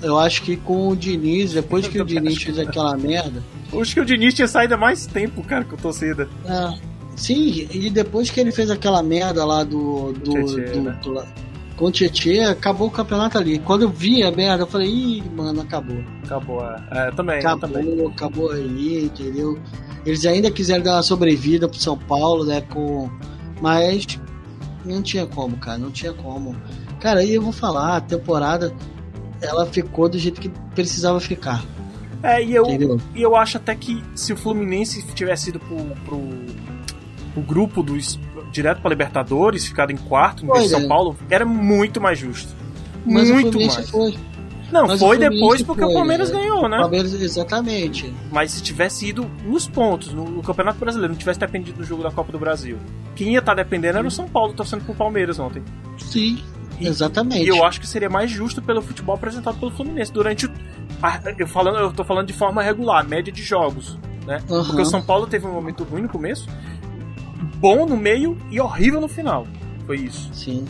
[0.00, 3.42] Eu acho que com o Diniz, depois que o Diniz fez aquela merda.
[3.78, 6.28] Acho que o Diniz tinha saído há mais tempo, cara, com torcida.
[6.46, 6.78] É,
[7.16, 10.12] sim, e depois que ele fez aquela merda lá do.
[10.12, 11.00] do, Tietê, do, né?
[11.02, 11.47] do
[11.78, 13.58] com o Tietchan, acabou o campeonato ali.
[13.60, 16.02] Quando eu vi a merda, eu falei, ih, mano, acabou.
[16.24, 16.82] Acabou, é.
[16.90, 17.38] é também.
[17.38, 18.06] Acabou, também.
[18.06, 19.58] acabou aí, entendeu?
[20.04, 22.60] Eles ainda quiseram dar uma sobrevida pro São Paulo, né?
[22.62, 23.08] Com...
[23.60, 24.18] Mas
[24.84, 26.56] não tinha como, cara, não tinha como.
[27.00, 28.74] Cara, aí eu vou falar, a temporada
[29.40, 31.64] ela ficou do jeito que precisava ficar.
[32.22, 32.64] É, e eu,
[33.14, 36.20] e eu acho até que se o Fluminense tivesse ido pro, pro,
[37.32, 38.18] pro grupo dos
[38.50, 40.86] direto para Libertadores, ficado em quarto no São é.
[40.86, 42.54] Paulo, era muito mais justo.
[43.04, 43.90] Mas muito mais.
[43.90, 44.14] Foi.
[44.70, 46.40] Não, Mas foi depois porque foi, o Palmeiras né?
[46.40, 46.76] ganhou, né?
[46.78, 48.12] Palmeiras, exatamente.
[48.30, 52.02] Mas se tivesse ido nos pontos, no, no, Campeonato Brasileiro, não tivesse dependido do jogo
[52.02, 52.78] da Copa do Brasil,
[53.14, 55.62] quem ia estar tá dependendo era o São Paulo torcendo pro Palmeiras ontem.
[55.96, 56.42] Sim,
[56.78, 57.44] e, exatamente.
[57.44, 60.50] E eu acho que seria mais justo pelo futebol apresentado pelo Fluminense durante o.
[61.02, 63.98] A, eu, falando, eu tô falando de forma regular, média de jogos.
[64.26, 64.42] Né?
[64.50, 64.64] Uhum.
[64.64, 66.46] Porque o São Paulo teve um momento ruim no começo,
[67.58, 69.46] bom no meio e horrível no final.
[69.86, 70.30] Foi isso.
[70.32, 70.64] Sim.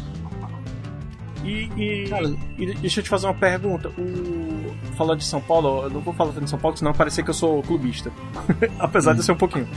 [1.45, 3.89] E, e, Cara, e, deixa eu te fazer uma pergunta.
[3.91, 7.31] O, falando de São Paulo, eu não vou falar de São Paulo, senão parecer que
[7.31, 8.11] eu sou clubista.
[8.79, 9.17] Apesar hum.
[9.17, 9.69] de ser um pouquinho.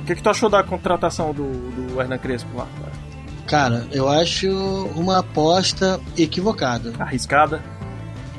[0.00, 2.68] O que, que tu achou da contratação do, do Hernan Crespo lá?
[3.46, 4.48] Cara, eu acho
[4.94, 6.92] uma aposta equivocada.
[6.98, 7.62] Arriscada?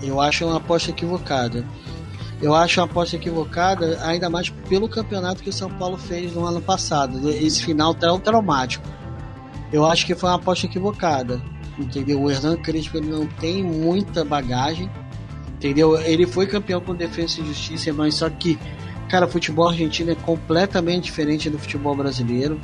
[0.01, 1.65] Eu acho uma aposta equivocada.
[2.41, 6.45] Eu acho uma aposta equivocada, ainda mais pelo campeonato que o São Paulo fez no
[6.45, 7.29] ano passado.
[7.29, 8.86] Esse final tão traumático.
[9.71, 11.41] Eu acho que foi uma aposta equivocada.
[11.77, 12.21] Entendeu?
[12.21, 14.89] O Hernan Crespo ele não tem muita bagagem.
[15.55, 15.99] Entendeu?
[16.01, 18.59] Ele foi campeão com Defesa e Justiça, mas só que,
[19.09, 22.59] cara, futebol argentino é completamente diferente do futebol brasileiro.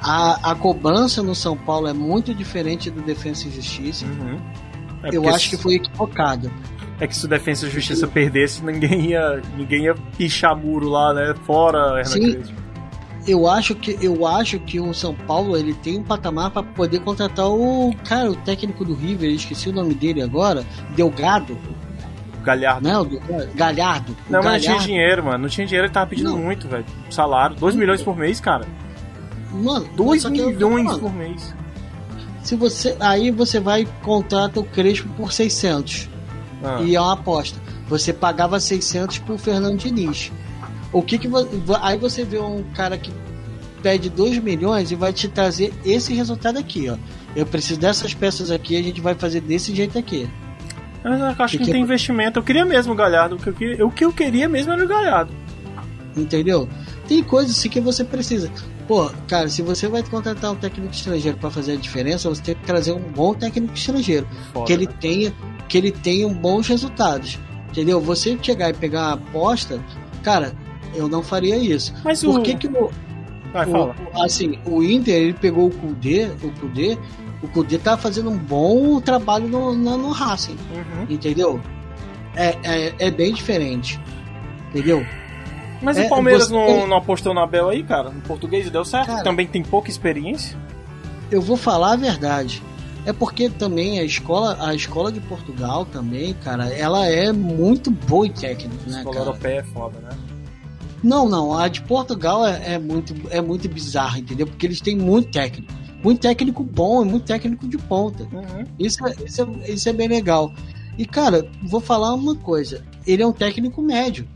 [0.00, 4.04] A, a cobrança no São Paulo é muito diferente do Defesa e Justiça.
[4.04, 4.40] Uhum.
[5.04, 6.50] É eu acho que foi equivocado
[7.00, 11.12] é que se o Defensa e Justiça perdesse, ninguém ia, ninguém ia pichar muro lá,
[11.12, 11.34] né?
[11.44, 12.32] Fora Hernan Sim.
[12.32, 12.62] Crespo.
[13.26, 17.00] Eu acho que eu acho que o São Paulo ele tem um patamar para poder
[17.00, 20.66] contratar o cara, o técnico do River, esqueci o nome dele agora,
[20.96, 21.56] Delgado.
[22.42, 22.88] Galhardo.
[22.88, 23.08] Não,
[23.54, 24.16] Galhardo.
[24.28, 25.38] Não, mas não tinha dinheiro, mano.
[25.38, 26.38] Não tinha dinheiro, ele tava pedindo não.
[26.38, 26.84] muito, velho.
[27.08, 27.54] Salário.
[27.54, 28.66] 2 milhões por mês, cara.
[29.52, 31.54] Mano, 2 milhões por mês.
[32.42, 32.96] Se você.
[32.98, 36.10] Aí você vai e contrata o Crespo por 600
[36.62, 36.80] ah.
[36.82, 37.60] e é uma aposta.
[37.88, 40.32] Você pagava 600 pro Fernando Diniz.
[40.92, 41.28] O que que
[41.80, 43.12] aí você vê um cara que
[43.82, 46.96] pede 2 milhões e vai te trazer esse resultado aqui, ó.
[47.34, 50.28] Eu preciso dessas peças aqui, a gente vai fazer desse jeito aqui.
[51.02, 52.38] Mas eu acho que não tem investimento.
[52.38, 53.34] Eu queria mesmo o Galhardo.
[53.34, 55.32] O que eu queria, o que eu queria mesmo era o Galhardo.
[56.16, 56.68] Entendeu?
[57.08, 58.50] Tem coisas assim que você precisa.
[58.86, 62.54] Pô, cara, se você vai contratar um técnico estrangeiro para fazer a diferença, você tem
[62.54, 64.26] que trazer um bom técnico estrangeiro.
[64.52, 64.92] Foda, que ele né?
[65.00, 65.34] tenha
[65.72, 67.38] que ele tenha bons resultados.
[67.70, 67.98] Entendeu?
[67.98, 69.82] Você chegar e pegar uma aposta,
[70.22, 70.52] cara,
[70.94, 71.94] eu não faria isso.
[72.04, 72.42] Mas Por o...
[72.42, 72.90] que que o,
[73.54, 73.66] Vai.
[73.66, 76.98] O, assim, o Inter, ele pegou o Kudê, o Kudê,
[77.42, 81.06] o Kudê tá fazendo um bom trabalho no, no, no Racing, uhum.
[81.08, 81.58] entendeu?
[82.36, 83.98] É, é, é, bem diferente,
[84.68, 85.06] entendeu?
[85.80, 86.54] Mas é, o Palmeiras você...
[86.54, 88.10] não, não apostou na Bel aí, cara?
[88.10, 89.06] No português deu certo?
[89.06, 90.58] Cara, Também tem pouca experiência?
[91.30, 92.62] Eu vou falar a verdade.
[93.04, 98.26] É porque também a escola, a escola de Portugal também, cara, ela é muito boa
[98.26, 99.28] em técnico, né, a escola cara?
[99.28, 100.10] europeia é foda, né?
[101.02, 104.46] Não, não, a de Portugal é, é, muito, é muito bizarra, entendeu?
[104.46, 105.72] Porque eles têm muito técnico.
[106.02, 108.22] Muito técnico bom e muito técnico de ponta.
[108.24, 108.64] Uhum.
[108.78, 110.52] Isso, é, isso, é, isso é bem legal.
[110.96, 112.84] E, cara, vou falar uma coisa.
[113.06, 114.28] Ele é um técnico médio,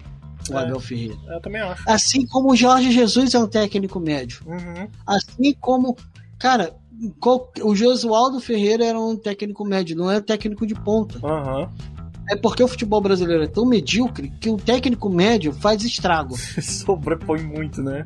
[0.51, 1.17] o é, Abel Ferreira.
[1.29, 1.83] Eu também acho.
[1.89, 4.43] Assim como o Jorge Jesus é um técnico médio.
[4.47, 4.89] Uhum.
[5.07, 5.97] Assim como,
[6.39, 6.75] cara,
[7.63, 11.19] o Josualdo Ferreira era um técnico médio, não é um técnico de ponta.
[11.25, 11.69] Uhum.
[12.29, 16.37] É porque o futebol brasileiro é tão medíocre que o técnico médio faz estrago.
[16.61, 18.05] Sobrepõe muito, né?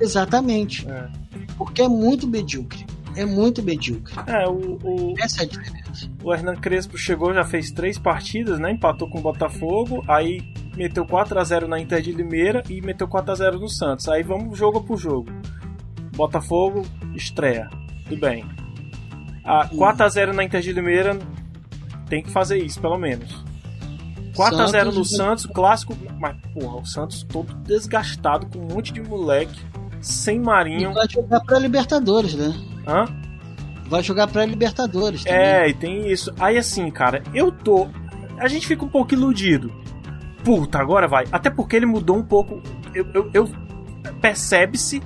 [0.00, 0.88] Exatamente.
[0.88, 1.08] É.
[1.56, 2.86] Porque é muito medíocre.
[3.16, 4.14] É muito medíocre.
[4.28, 6.08] É, o, o, Essa é a diferença.
[6.22, 8.70] O Hernan Crespo chegou, já fez três partidas, né?
[8.70, 10.40] Empatou com o Botafogo, aí
[10.76, 14.08] meteu 4 a 0 na Inter de Limeira e meteu 4 a 0 no Santos.
[14.08, 15.28] Aí vamos jogo por jogo.
[16.14, 16.82] Botafogo
[17.16, 17.68] estreia.
[18.08, 18.44] Tudo bem.
[19.44, 21.18] A 4 a 0 na Inter de Limeira
[22.08, 23.44] tem que fazer isso, pelo menos.
[24.34, 25.96] 4x0 no Santos, clássico.
[26.18, 29.60] Mas, porra, o Santos todo desgastado, com um monte de moleque,
[30.00, 30.90] sem Marinho.
[30.90, 32.54] E vai jogar pra Libertadores, né?
[32.86, 33.04] Hã?
[33.86, 35.38] Vai jogar pra Libertadores também.
[35.38, 36.32] É, e tem isso.
[36.38, 37.88] Aí assim, cara, eu tô.
[38.38, 39.72] A gente fica um pouco iludido.
[40.44, 41.24] Puta, agora vai.
[41.32, 42.62] Até porque ele mudou um pouco.
[42.94, 43.50] Eu, eu, eu
[44.20, 45.02] percebe-se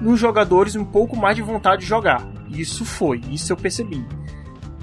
[0.00, 2.26] nos jogadores um pouco mais de vontade de jogar.
[2.48, 4.04] Isso foi, isso eu percebi.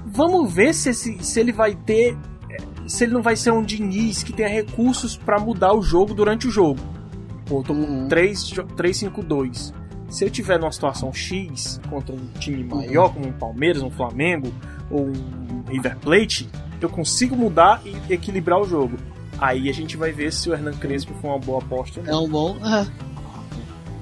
[0.05, 2.17] Vamos ver se, se, se ele vai ter
[2.87, 6.47] se ele não vai ser um Diniz que tenha recursos para mudar o jogo durante
[6.47, 6.79] o jogo.
[7.45, 9.73] Pô, tô com 3-5-2.
[9.73, 9.85] Uhum.
[10.09, 12.77] Se eu tiver numa situação X contra um time uhum.
[12.77, 14.53] maior, como um Palmeiras, um Flamengo
[14.89, 16.49] ou um River Plate,
[16.79, 18.97] eu consigo mudar e equilibrar o jogo.
[19.39, 22.01] Aí a gente vai ver se o Hernan Crespo foi uma boa aposta.
[22.05, 22.57] É um bom.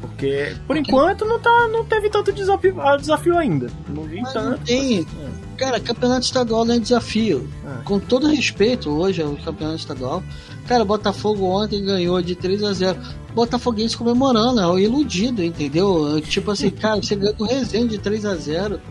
[0.04, 3.70] Porque, por enquanto, não, tá, não teve tanto desafio, desafio ainda.
[3.88, 4.50] Não vi Mas tanto.
[4.50, 5.00] Não tem.
[5.00, 5.56] É.
[5.56, 7.50] Cara, campeonato estadual não é desafio.
[7.66, 7.84] É.
[7.84, 10.22] Com todo respeito, hoje é o campeonato estadual.
[10.68, 13.00] Cara, Botafogo ontem ganhou de 3 a 0
[13.34, 16.20] Botafoguense comemorando, é o iludido, entendeu?
[16.22, 18.82] Tipo assim, cara, você ganhou do Resende de 3 a 0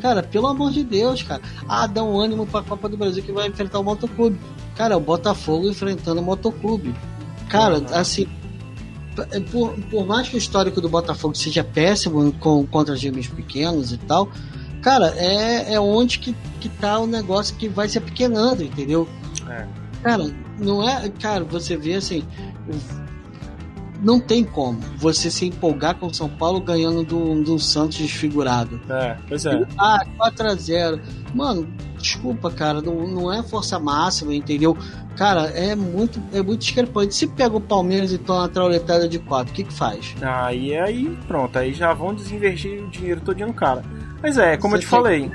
[0.00, 1.42] Cara, pelo amor de Deus, cara.
[1.68, 4.38] Ah, dá um ânimo pra Copa do Brasil que vai enfrentar o Motoclube.
[4.76, 6.94] Cara, o Botafogo enfrentando o Motoclube.
[7.48, 8.26] Cara, assim,
[9.50, 13.98] por, por mais que o histórico do Botafogo seja péssimo com, contra times pequenos e
[13.98, 14.30] tal,
[14.82, 19.08] Cara, é, é onde que, que tá o negócio que vai se apequenando, entendeu?
[19.48, 19.66] É.
[20.02, 20.24] Cara,
[20.58, 21.08] não é.
[21.20, 22.24] Cara, você vê assim.
[24.02, 28.80] Não tem como você se empolgar com o São Paulo ganhando do, do Santos desfigurado.
[28.88, 29.66] É, pois é.
[29.76, 30.98] Ah, 4x0.
[31.34, 31.68] Mano,
[32.00, 34.76] desculpa, cara, não, não é força máxima, entendeu?
[35.16, 37.14] Cara, é muito, é muito discrepante.
[37.14, 40.14] Se pega o Palmeiras e toma uma trauletada de 4, o que que faz?
[40.22, 43.82] Aí, aí, pronto, aí já vão desinvestir o dinheiro todo no cara.
[44.22, 45.30] Mas é, como Você eu te falei,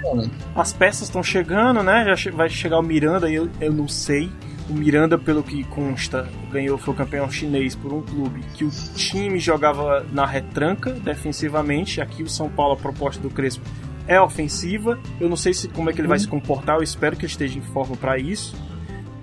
[0.56, 2.16] as peças estão chegando, né?
[2.16, 4.30] Já vai chegar o Miranda, eu, eu não sei.
[4.70, 9.40] O Miranda, pelo que consta, ganhou, foi campeão chinês por um clube que o time
[9.40, 12.02] jogava na retranca defensivamente.
[12.02, 13.64] Aqui o São Paulo, a proposta do Crespo
[14.08, 15.00] é ofensiva.
[15.20, 16.10] Eu não sei se como é que ele uhum.
[16.10, 18.56] vai se comportar, eu espero que ele esteja em forma para isso.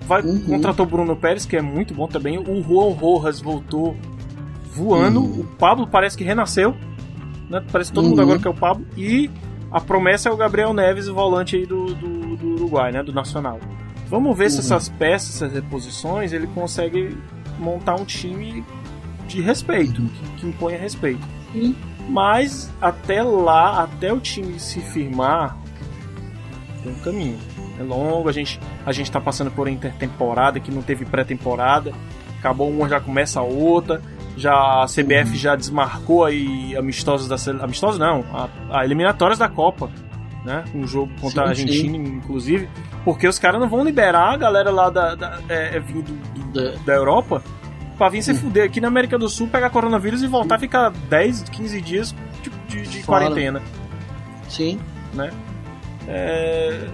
[0.07, 0.41] Vai, uhum.
[0.41, 2.37] Contratou Bruno Pérez, que é muito bom também.
[2.37, 3.95] O Juan Rojas voltou
[4.73, 5.21] voando.
[5.21, 5.41] Uhum.
[5.41, 6.75] O Pablo parece que renasceu.
[7.49, 7.63] Né?
[7.71, 8.23] Parece que todo mundo uhum.
[8.23, 8.85] agora que é o Pablo.
[8.97, 9.29] E
[9.71, 13.01] a promessa é o Gabriel Neves, o volante aí do, do, do Uruguai, né?
[13.01, 13.59] Do Nacional.
[14.09, 14.49] Vamos ver uhum.
[14.49, 17.17] se essas peças, essas reposições, ele consegue
[17.57, 18.63] montar um time
[19.27, 20.07] de respeito, uhum.
[20.07, 21.25] que, que imponha respeito.
[21.55, 21.73] Uhum.
[22.07, 25.57] Mas até lá, até o time se firmar,
[26.81, 27.39] tem um caminho.
[27.79, 31.91] É longo, a gente, a gente tá passando por intertemporada, que não teve pré-temporada.
[32.39, 34.01] Acabou uma, já começa a outra
[34.35, 35.35] já a CBF uhum.
[35.35, 39.91] já desmarcou aí amistosos da amistosos não, a, a eliminatórias da Copa,
[40.43, 40.63] né?
[40.73, 42.13] Um jogo contra sim, a Argentina, sim.
[42.15, 42.69] inclusive,
[43.05, 46.43] porque os caras não vão liberar a galera lá da, da é, é vindo do,
[46.51, 47.43] do, da Europa
[47.97, 50.89] pra vir se fuder aqui na América do Sul, pegar coronavírus e voltar a ficar
[50.89, 53.61] 10, 15 dias de, de, de quarentena.
[54.49, 54.79] Sim.
[55.13, 55.31] Né?
[56.07, 56.87] É,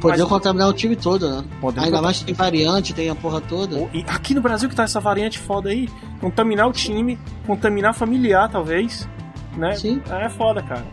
[0.00, 0.28] Podia Mas...
[0.28, 1.44] contaminar o time todo, né?
[1.62, 2.02] Ainda contam...
[2.02, 3.88] mais que tem variante, tem a porra toda.
[3.92, 5.88] E aqui no Brasil que tá essa variante foda aí,
[6.20, 9.06] contaminar o time, contaminar familiar, talvez,
[9.56, 9.74] né?
[9.74, 10.00] Sim.
[10.08, 10.86] É foda, cara.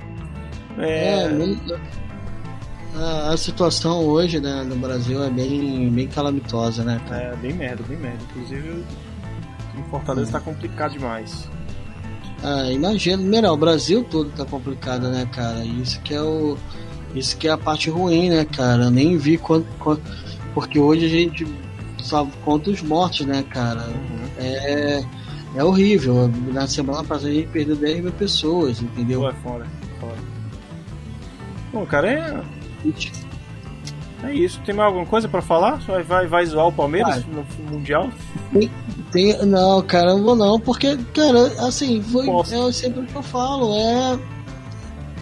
[0.78, 1.80] É, é
[2.96, 7.24] a, a, situação hoje né, no Brasil é bem, bem calamitosa, né, cara?
[7.24, 8.20] É, bem merda, bem merda.
[8.30, 8.84] Inclusive,
[9.80, 10.34] em Fortaleza hum.
[10.34, 11.50] tá complicado demais.
[12.44, 15.64] Ah, imagina, melhor, o Brasil todo tá complicado, né, cara?
[15.66, 16.58] Isso que é o.
[17.16, 18.86] Isso que é a parte ruim, né, cara?
[18.86, 20.02] Eu nem vi quanto, quanto.
[20.54, 21.48] Porque hoje a gente
[22.00, 23.88] só conta os mortos, né, cara?
[23.88, 24.28] Uhum.
[24.38, 25.04] É.
[25.56, 26.32] É horrível.
[26.54, 29.22] Na semana passada a gente perdeu 10 mil pessoas, entendeu?
[29.22, 29.68] Pô, é fora,
[30.00, 30.18] fora.
[31.72, 32.44] Pô, cara, é.
[34.24, 34.60] É isso.
[34.66, 35.78] Tem mais alguma coisa para falar?
[35.78, 38.10] Vai, vai, vai zoar o Palmeiras no Mundial?
[38.52, 38.72] Tem,
[39.12, 43.24] tem, não, cara, não vou não, porque, cara, assim, foi, é sempre o que eu
[43.24, 44.20] falo, é.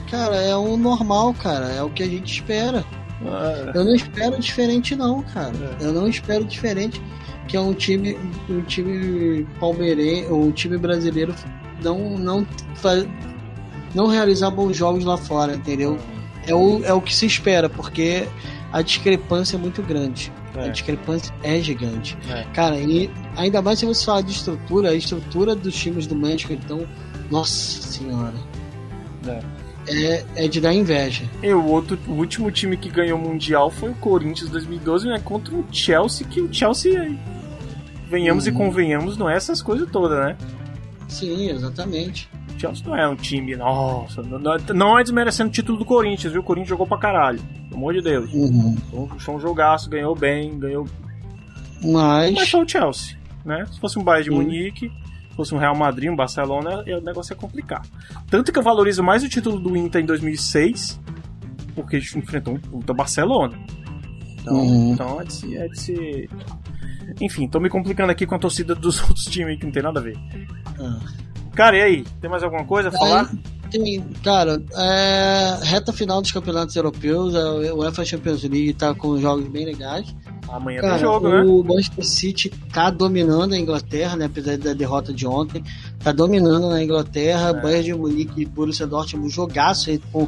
[0.10, 2.86] Cara, é o normal, cara, é o que a gente espera.
[3.26, 3.72] Ah.
[3.74, 5.78] Eu não espero diferente, não, cara.
[5.80, 5.86] É.
[5.86, 7.02] Eu não espero diferente
[7.48, 8.18] que é um time,
[8.50, 11.34] um time palmeirense, um time brasileiro
[11.84, 12.48] não, não,
[13.94, 15.98] não realizar bons jogos lá fora, entendeu?
[16.48, 18.28] É o, é o que se espera, porque
[18.76, 20.34] a discrepância é muito grande.
[20.54, 20.66] É.
[20.66, 22.18] A discrepância é gigante.
[22.30, 22.44] É.
[22.54, 26.52] Cara, e ainda mais se você falar de estrutura, a estrutura dos times do México,
[26.52, 26.86] então,
[27.32, 28.34] nossa senhora.
[29.26, 29.40] É.
[29.88, 31.24] É, é de dar inveja.
[31.42, 35.22] E o, outro, o último time que ganhou o Mundial foi o Corinthians 2012, né?
[35.24, 37.18] Contra o Chelsea, que o Chelsea,
[38.10, 38.52] venhamos uhum.
[38.52, 40.38] e convenhamos, não é essas coisas todas, né?
[41.08, 42.30] Sim, exatamente.
[42.58, 44.40] Chelsea não é um time, nossa, não,
[44.74, 46.42] não é desmerecendo o título do Corinthians, viu?
[46.42, 47.40] O Corinthians jogou pra caralho,
[47.70, 48.32] pelo amor de Deus.
[48.34, 48.76] Uhum.
[49.20, 50.88] Foi um jogaço, ganhou bem, ganhou.
[51.84, 52.34] Mas.
[52.34, 53.66] Mas foi o Chelsea, né?
[53.72, 54.90] Se fosse um Bayern de Munique,
[55.30, 57.82] se fosse um Real Madrid, um Barcelona, o negócio ia complicar.
[58.30, 61.00] Tanto que eu valorizo mais o título do Inter em 2006,
[61.76, 63.58] porque a gente enfrentou um Barcelona.
[64.42, 64.94] Então, uhum.
[64.94, 66.30] então é, de se, é de se.
[67.20, 70.00] Enfim, tô me complicando aqui com a torcida dos outros times que não tem nada
[70.00, 70.18] a ver.
[70.80, 71.00] Uhum.
[71.56, 72.06] Cara, e aí?
[72.20, 73.32] Tem mais alguma coisa a falar?
[73.72, 79.48] Tem, cara, é, reta final dos campeonatos europeus, o UEFA Champions League tá com jogos
[79.48, 80.14] bem legais.
[80.48, 81.42] Amanhã cara, tem jogo, né?
[81.42, 84.26] O Manchester City tá dominando a Inglaterra, né?
[84.26, 85.64] Apesar da derrota de ontem,
[86.00, 87.50] tá dominando na Inglaterra.
[87.50, 87.62] É.
[87.62, 90.28] Bayern de Munique e Borussia Dortmund jogaço aí com,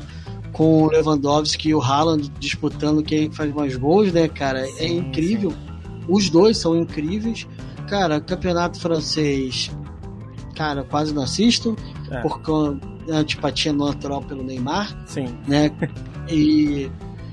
[0.51, 4.61] com o Lewandowski e o Haaland disputando quem faz mais gols, né, cara?
[4.61, 5.51] É sim, incrível.
[5.51, 5.57] Sim.
[6.07, 7.47] Os dois são incríveis.
[7.87, 9.71] Cara, campeonato francês
[10.57, 11.75] cara, quase não assisto,
[12.09, 12.19] é.
[12.21, 12.41] por
[13.09, 14.97] antipatia natural pelo Neymar.
[15.05, 15.27] Sim.
[15.47, 15.71] Né?
[16.29, 16.91] E,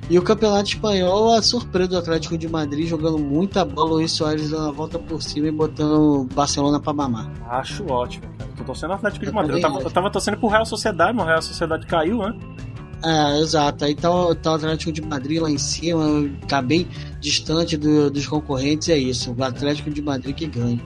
[0.08, 4.12] e o Campeonato Espanhol, a surpresa do Atlético de Madrid jogando muita bola, o Luiz
[4.12, 7.32] Soares dando a volta por cima e botando o Barcelona pra mamar.
[7.48, 8.50] Acho ótimo, cara.
[8.56, 9.56] Tô torcendo o Atlético eu de Madrid.
[9.56, 12.38] Eu tava, eu tava, torcendo pro Real Sociedade, mas o Real Sociedade caiu, né?
[13.04, 13.84] É, exato.
[13.84, 14.08] Aí tá,
[14.42, 16.88] tá o Atlético de Madrid lá em cima, tá bem
[17.20, 19.34] distante do, dos concorrentes, é isso.
[19.36, 20.80] O Atlético de Madrid que ganha.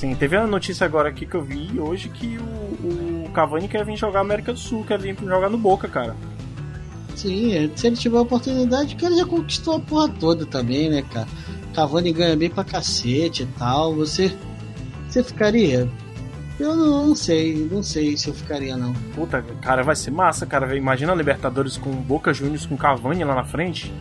[0.00, 3.84] Sim, teve uma notícia agora aqui que eu vi hoje que o, o Cavani quer
[3.84, 6.16] vir jogar América do Sul, quer vir jogar no Boca, cara.
[7.14, 10.88] Sim, é, se ele tiver a oportunidade, que ele já conquistou a porra toda também,
[10.88, 11.28] né, cara?
[11.74, 13.94] Cavani ganha bem pra cacete e tal.
[13.94, 14.34] Você.
[15.06, 15.86] Você ficaria?
[16.58, 18.94] Eu não, não, sei, não sei se eu ficaria, não.
[19.14, 20.74] Puta, cara, vai ser massa, cara.
[20.78, 23.92] Imagina a Libertadores com Boca Juniors com Cavani lá na frente.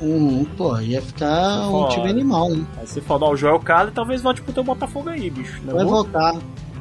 [0.00, 2.66] Uhum, pô, ia ficar um time animal, né?
[2.76, 5.60] Aí se for o Joel Carlos, talvez volte pro teu Botafogo aí, bicho.
[5.64, 6.04] Vai vou?
[6.04, 6.36] voltar.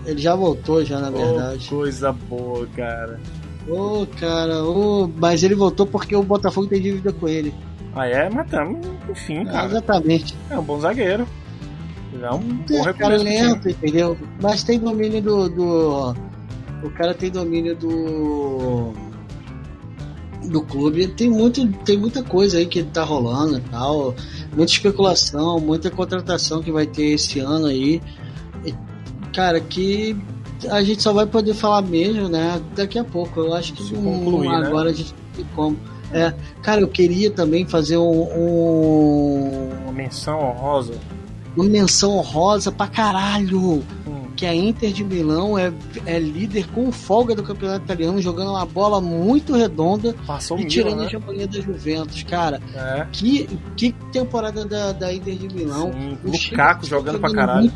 [0.06, 1.70] Ele já voltou, já, na oh, verdade.
[1.70, 3.20] Coisa boa, cara.
[3.68, 7.54] Ô, oh, cara, oh, mas ele voltou porque o Botafogo tem dívida com ele.
[7.96, 8.30] Ah, é?
[8.30, 9.66] Mas tamo, enfim, é, cara.
[9.68, 10.36] exatamente.
[10.50, 11.26] É um bom zagueiro.
[12.22, 14.18] É um bom é, cara lento, entendeu?
[14.42, 16.16] Mas tem domínio do, do.
[16.84, 18.94] O cara tem domínio do
[20.50, 21.08] do clube.
[21.08, 24.16] Tem, muito, tem muita coisa aí que tá rolando e tal.
[24.56, 28.02] Muita especulação, muita contratação que vai ter esse ano aí.
[28.66, 28.74] E,
[29.34, 30.16] cara, que
[30.70, 32.62] a gente só vai poder falar mesmo, né?
[32.76, 33.40] Daqui a pouco.
[33.40, 34.92] Eu acho que concluir, um, agora né?
[34.92, 35.78] a gente tem como.
[36.12, 39.70] É, cara, eu queria também fazer um, um...
[39.84, 40.94] Uma menção honrosa.
[41.58, 43.84] Uma menção honrosa pra caralho
[44.36, 45.72] que a Inter de Milão é,
[46.06, 50.98] é líder com folga do campeonato italiano, jogando uma bola muito redonda Passou e tirando
[50.98, 51.06] né?
[51.06, 52.24] a champanhe da Juventus.
[52.24, 53.08] Cara, é.
[53.12, 55.92] que, que temporada da, da Inter de Milão.
[55.94, 57.72] Sim, o Lukaku jogando, jogando pra caralho.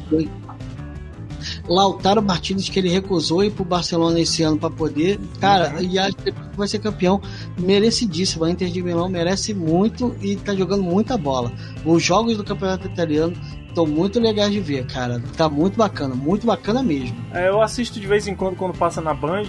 [1.68, 5.20] Lautaro Martins, que ele recusou ir pro Barcelona esse ano para poder.
[5.40, 5.82] Cara, uhum.
[5.82, 7.22] e acho que vai ser campeão
[7.58, 8.44] merecidíssimo.
[8.44, 11.52] A Inter de Milão merece muito e tá jogando muita bola.
[11.86, 13.34] Os jogos do campeonato italiano
[13.70, 15.22] estão muito legais de ver, cara.
[15.38, 17.16] Tá muito bacana, muito bacana mesmo.
[17.34, 19.48] É, eu assisto de vez em quando quando passa na Band,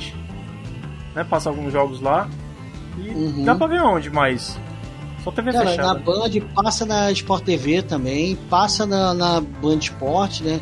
[1.14, 1.24] né?
[1.24, 2.28] Passa alguns jogos lá.
[2.98, 3.44] E uhum.
[3.44, 4.58] dá pra ver onde, mas
[5.24, 5.88] Só TV Cara, fechada.
[5.88, 10.60] na Band passa na Sport TV também, passa na, na Band Sport, né?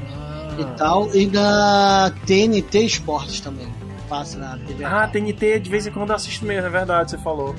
[0.59, 0.75] E Ah.
[0.77, 3.69] tal, e na TNT Esportes também.
[4.09, 4.85] Passa na TV.
[4.85, 7.55] Ah, TNT de vez em quando eu assisto mesmo, é verdade, você falou.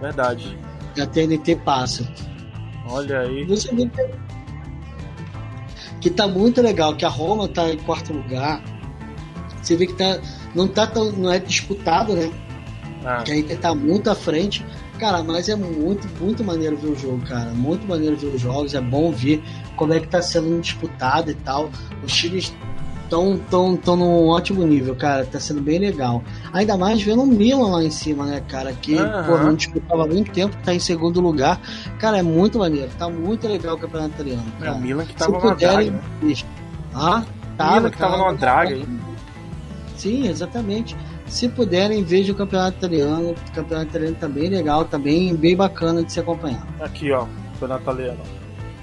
[0.00, 0.58] Verdade.
[1.00, 2.06] A TNT passa.
[2.88, 3.44] Olha aí.
[3.44, 3.88] Você vê
[6.02, 8.62] que, tá muito legal, que a Roma tá em quarto lugar.
[9.62, 10.18] Você vê que tá,
[10.54, 12.30] não, tá tão, não é disputado, né?
[13.04, 14.64] Ah, Que a Inter tá muito à frente.
[14.98, 17.50] Cara, mas é muito, muito maneiro ver o jogo, cara.
[17.50, 18.74] Muito maneiro ver os jogos.
[18.74, 19.42] É bom ver
[19.76, 21.70] como é que tá sendo disputado e tal.
[22.04, 22.52] Os times
[23.12, 25.26] estão tão, tão num ótimo nível, cara.
[25.26, 26.22] Tá sendo bem legal.
[26.52, 28.72] Ainda mais vendo o Milan lá em cima, né, cara?
[28.72, 29.24] Que Aham.
[29.24, 31.60] pô, não disputava há muito tempo, tá em segundo lugar.
[31.98, 32.90] Cara, é muito maneiro.
[32.98, 34.44] Tá muito legal o campeonato italiano.
[34.62, 35.90] é o Milan que tava puderem.
[35.90, 36.02] draga.
[36.22, 36.34] Né?
[36.94, 37.22] Ah,
[37.56, 38.78] tava, Milan que tava numa draga.
[39.96, 40.96] Sim, exatamente.
[41.26, 43.30] Se puderem, vejam o campeonato italiano.
[43.30, 46.66] O campeonato italiano tá bem legal, tá bem, bem bacana de se acompanhar.
[46.80, 48.20] Aqui, ó, campeonato italiano.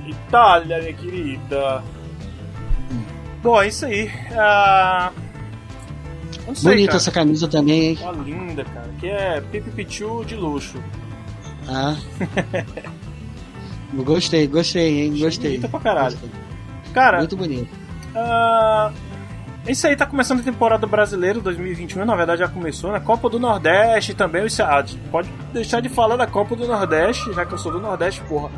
[0.07, 1.83] Itália, minha querida.
[3.41, 4.11] Bom, é isso aí.
[4.37, 5.11] Ah,
[6.45, 6.97] Não sei, Bonita cara.
[6.97, 7.95] essa camisa também, hein?
[8.01, 8.89] Tá linda, cara.
[8.99, 10.77] Que é Pipi Pichu de luxo.
[11.67, 11.95] Ah.
[13.93, 15.17] gostei, gostei, hein?
[15.19, 15.51] Gostei.
[15.51, 16.11] Bonita pra caralho.
[16.17, 16.29] Gostei.
[16.93, 17.69] Cara, Muito bonito.
[18.15, 18.91] ah,
[19.65, 22.03] é isso aí tá começando a temporada brasileira 2021.
[22.03, 22.99] Na verdade, já começou, né?
[22.99, 24.43] Copa do Nordeste também.
[24.43, 27.79] Os- ah, pode deixar de falar da Copa do Nordeste, já que eu sou do
[27.79, 28.49] Nordeste, porra.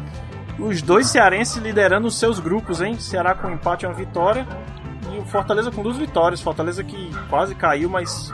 [0.59, 2.99] Os dois cearenses liderando os seus grupos, hein?
[2.99, 4.47] Ceará com empate e uma vitória.
[5.13, 6.41] E o Fortaleza com duas vitórias.
[6.41, 8.33] Fortaleza que quase caiu, mas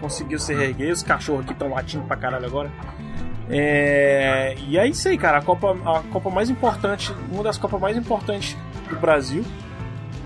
[0.00, 0.92] conseguiu se reerguer.
[0.92, 2.70] Os cachorros aqui estão latindo pra caralho agora.
[3.50, 5.38] É, E é isso aí, cara.
[5.38, 8.56] A Copa, a Copa mais importante, uma das Copas mais importantes
[8.90, 9.44] do Brasil,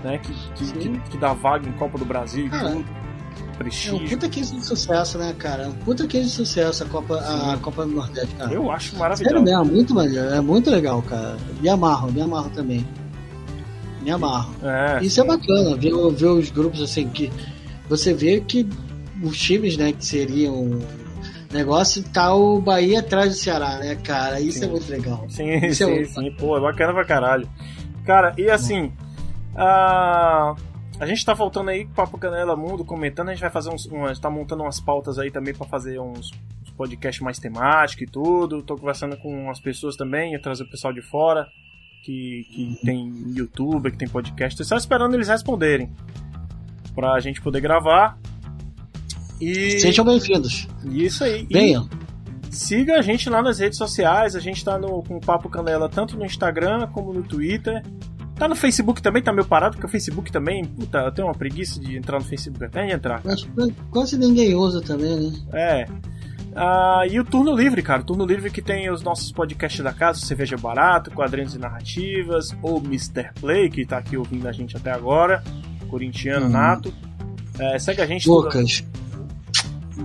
[0.03, 0.17] né?
[0.17, 2.85] Que, que, que, que dá vaga em Copa do Brasil e Cara, tudo.
[3.63, 4.09] É um Prestígio.
[4.09, 5.63] puta case de sucesso, né, cara?
[5.63, 7.57] É um puta case de sucesso a Copa, a Sim.
[7.61, 8.51] Copa do Nordeste, cara.
[8.53, 9.43] Eu acho Sério maravilhoso.
[9.43, 10.29] mesmo, muito maneiro.
[10.29, 11.37] É muito legal, cara.
[11.61, 12.85] Me amarro, me amarro também.
[14.01, 14.53] Me amarro.
[14.61, 17.31] É, Isso é bacana, ver, ver os grupos assim que
[17.87, 18.67] você vê que
[19.23, 20.79] os times, né, que seriam
[21.51, 24.41] negócio, tá o Bahia atrás do Ceará, né, cara?
[24.41, 24.65] Isso Sim.
[24.65, 25.25] é muito legal.
[25.29, 26.31] Sim, Isso é sim, muito sim.
[26.37, 27.47] Pô, é bacana pra caralho.
[28.05, 28.91] Cara, e assim.
[29.55, 30.55] A,
[30.99, 33.29] a gente tá voltando aí com o Papo Canela Mundo comentando.
[33.29, 33.85] A gente vai fazer uns.
[33.85, 36.31] Umas, tá montando umas pautas aí também pra fazer uns,
[36.61, 38.61] uns podcasts mais temáticos e tudo.
[38.61, 41.47] Tô conversando com umas pessoas também, ia trazer o pessoal de fora.
[42.05, 44.57] Que, que tem youtuber, que tem podcast.
[44.57, 45.89] Tô só esperando eles responderem.
[46.93, 48.17] Pra gente poder gravar.
[49.39, 49.79] E.
[49.79, 50.67] Sejam bem-vindos.
[50.85, 51.47] isso aí.
[51.49, 51.89] E- Venham.
[52.51, 55.89] Siga a gente lá nas redes sociais, a gente tá no, com o Papo Canela
[55.89, 57.83] tanto no Instagram como no Twitter.
[58.35, 61.35] Tá no Facebook também, tá meio parado, porque o Facebook também, puta, eu tenho uma
[61.35, 63.21] preguiça de entrar no Facebook até de entrar.
[63.23, 63.47] Mas
[63.91, 65.39] quase ninguém usa também, né?
[65.53, 65.85] É.
[66.55, 68.01] Ah, e o Turno Livre, cara.
[68.01, 72.55] O Turno Livre que tem os nossos podcasts da casa, Cerveja Barato, Quadrinhos e Narrativas,
[72.61, 73.31] ou Mr.
[73.39, 75.43] Play, que tá aqui ouvindo a gente até agora,
[75.89, 76.51] corintiano Uhum.
[76.51, 76.93] nato.
[77.59, 78.25] É, segue a gente.
[78.25, 78.83] toda- Lucas.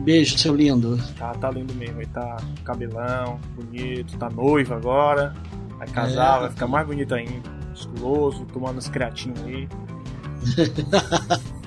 [0.04, 0.98] Beijo, seu lindo.
[1.18, 2.00] Tá, tá lindo mesmo.
[2.00, 5.34] Ele tá cabelão, bonito, tá noivo agora.
[5.78, 6.40] Vai casar, É.
[6.40, 7.57] vai ficar mais bonito ainda.
[7.86, 9.68] Musculoso, tomando uns creatinhos aí.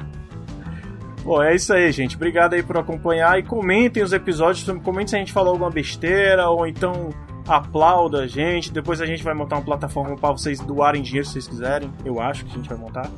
[1.24, 2.16] Bom, é isso aí, gente.
[2.16, 4.66] Obrigado aí por acompanhar e comentem os episódios.
[4.82, 7.10] Comentem se a gente falou alguma besteira ou então
[7.48, 8.72] aplauda a gente.
[8.72, 11.92] Depois a gente vai montar uma plataforma para vocês doarem dinheiro se vocês quiserem.
[12.04, 13.10] Eu acho que a gente vai montar.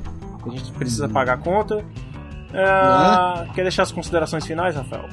[0.44, 1.82] A gente precisa pagar a conta.
[2.52, 5.08] É, Quer deixar as considerações finais, Rafael?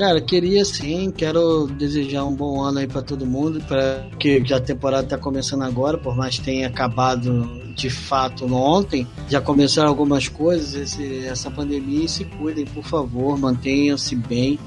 [0.00, 4.56] Cara, queria sim, quero desejar um bom ano aí pra todo mundo, para que já
[4.56, 9.90] a temporada tá começando agora, por mais que tenha acabado de fato ontem, já começaram
[9.90, 14.58] algumas coisas, esse- essa pandemia, e se cuidem, por favor, mantenham-se bem.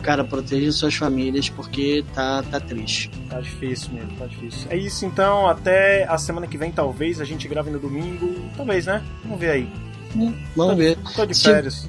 [0.00, 3.10] Cara, protejam suas famílias porque tá, tá triste.
[3.28, 4.68] Tá difícil mesmo, tá difícil.
[4.70, 8.86] É isso então, até a semana que vem talvez, a gente grave no domingo, talvez,
[8.86, 9.02] né?
[9.22, 9.68] Vamos ver aí.
[10.56, 10.96] Vamos ver.
[11.14, 11.86] Tô de Se- férias.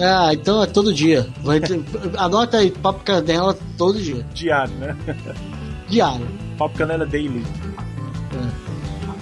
[0.00, 1.26] Ah, então é todo dia.
[1.42, 1.80] Vai ter-
[2.18, 4.24] anota aí, Papo Canela todo dia.
[4.34, 4.96] Diário, né?
[5.88, 6.26] Diário.
[6.58, 7.44] Papo Canela Daily.
[8.34, 8.66] É.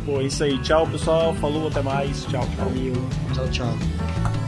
[0.04, 0.58] Pô, é isso aí.
[0.58, 1.34] Tchau, pessoal.
[1.34, 2.24] Falou, até mais.
[2.26, 2.66] Tchau, tchau.
[2.68, 2.94] Valeu.
[3.34, 4.43] Tchau, tchau.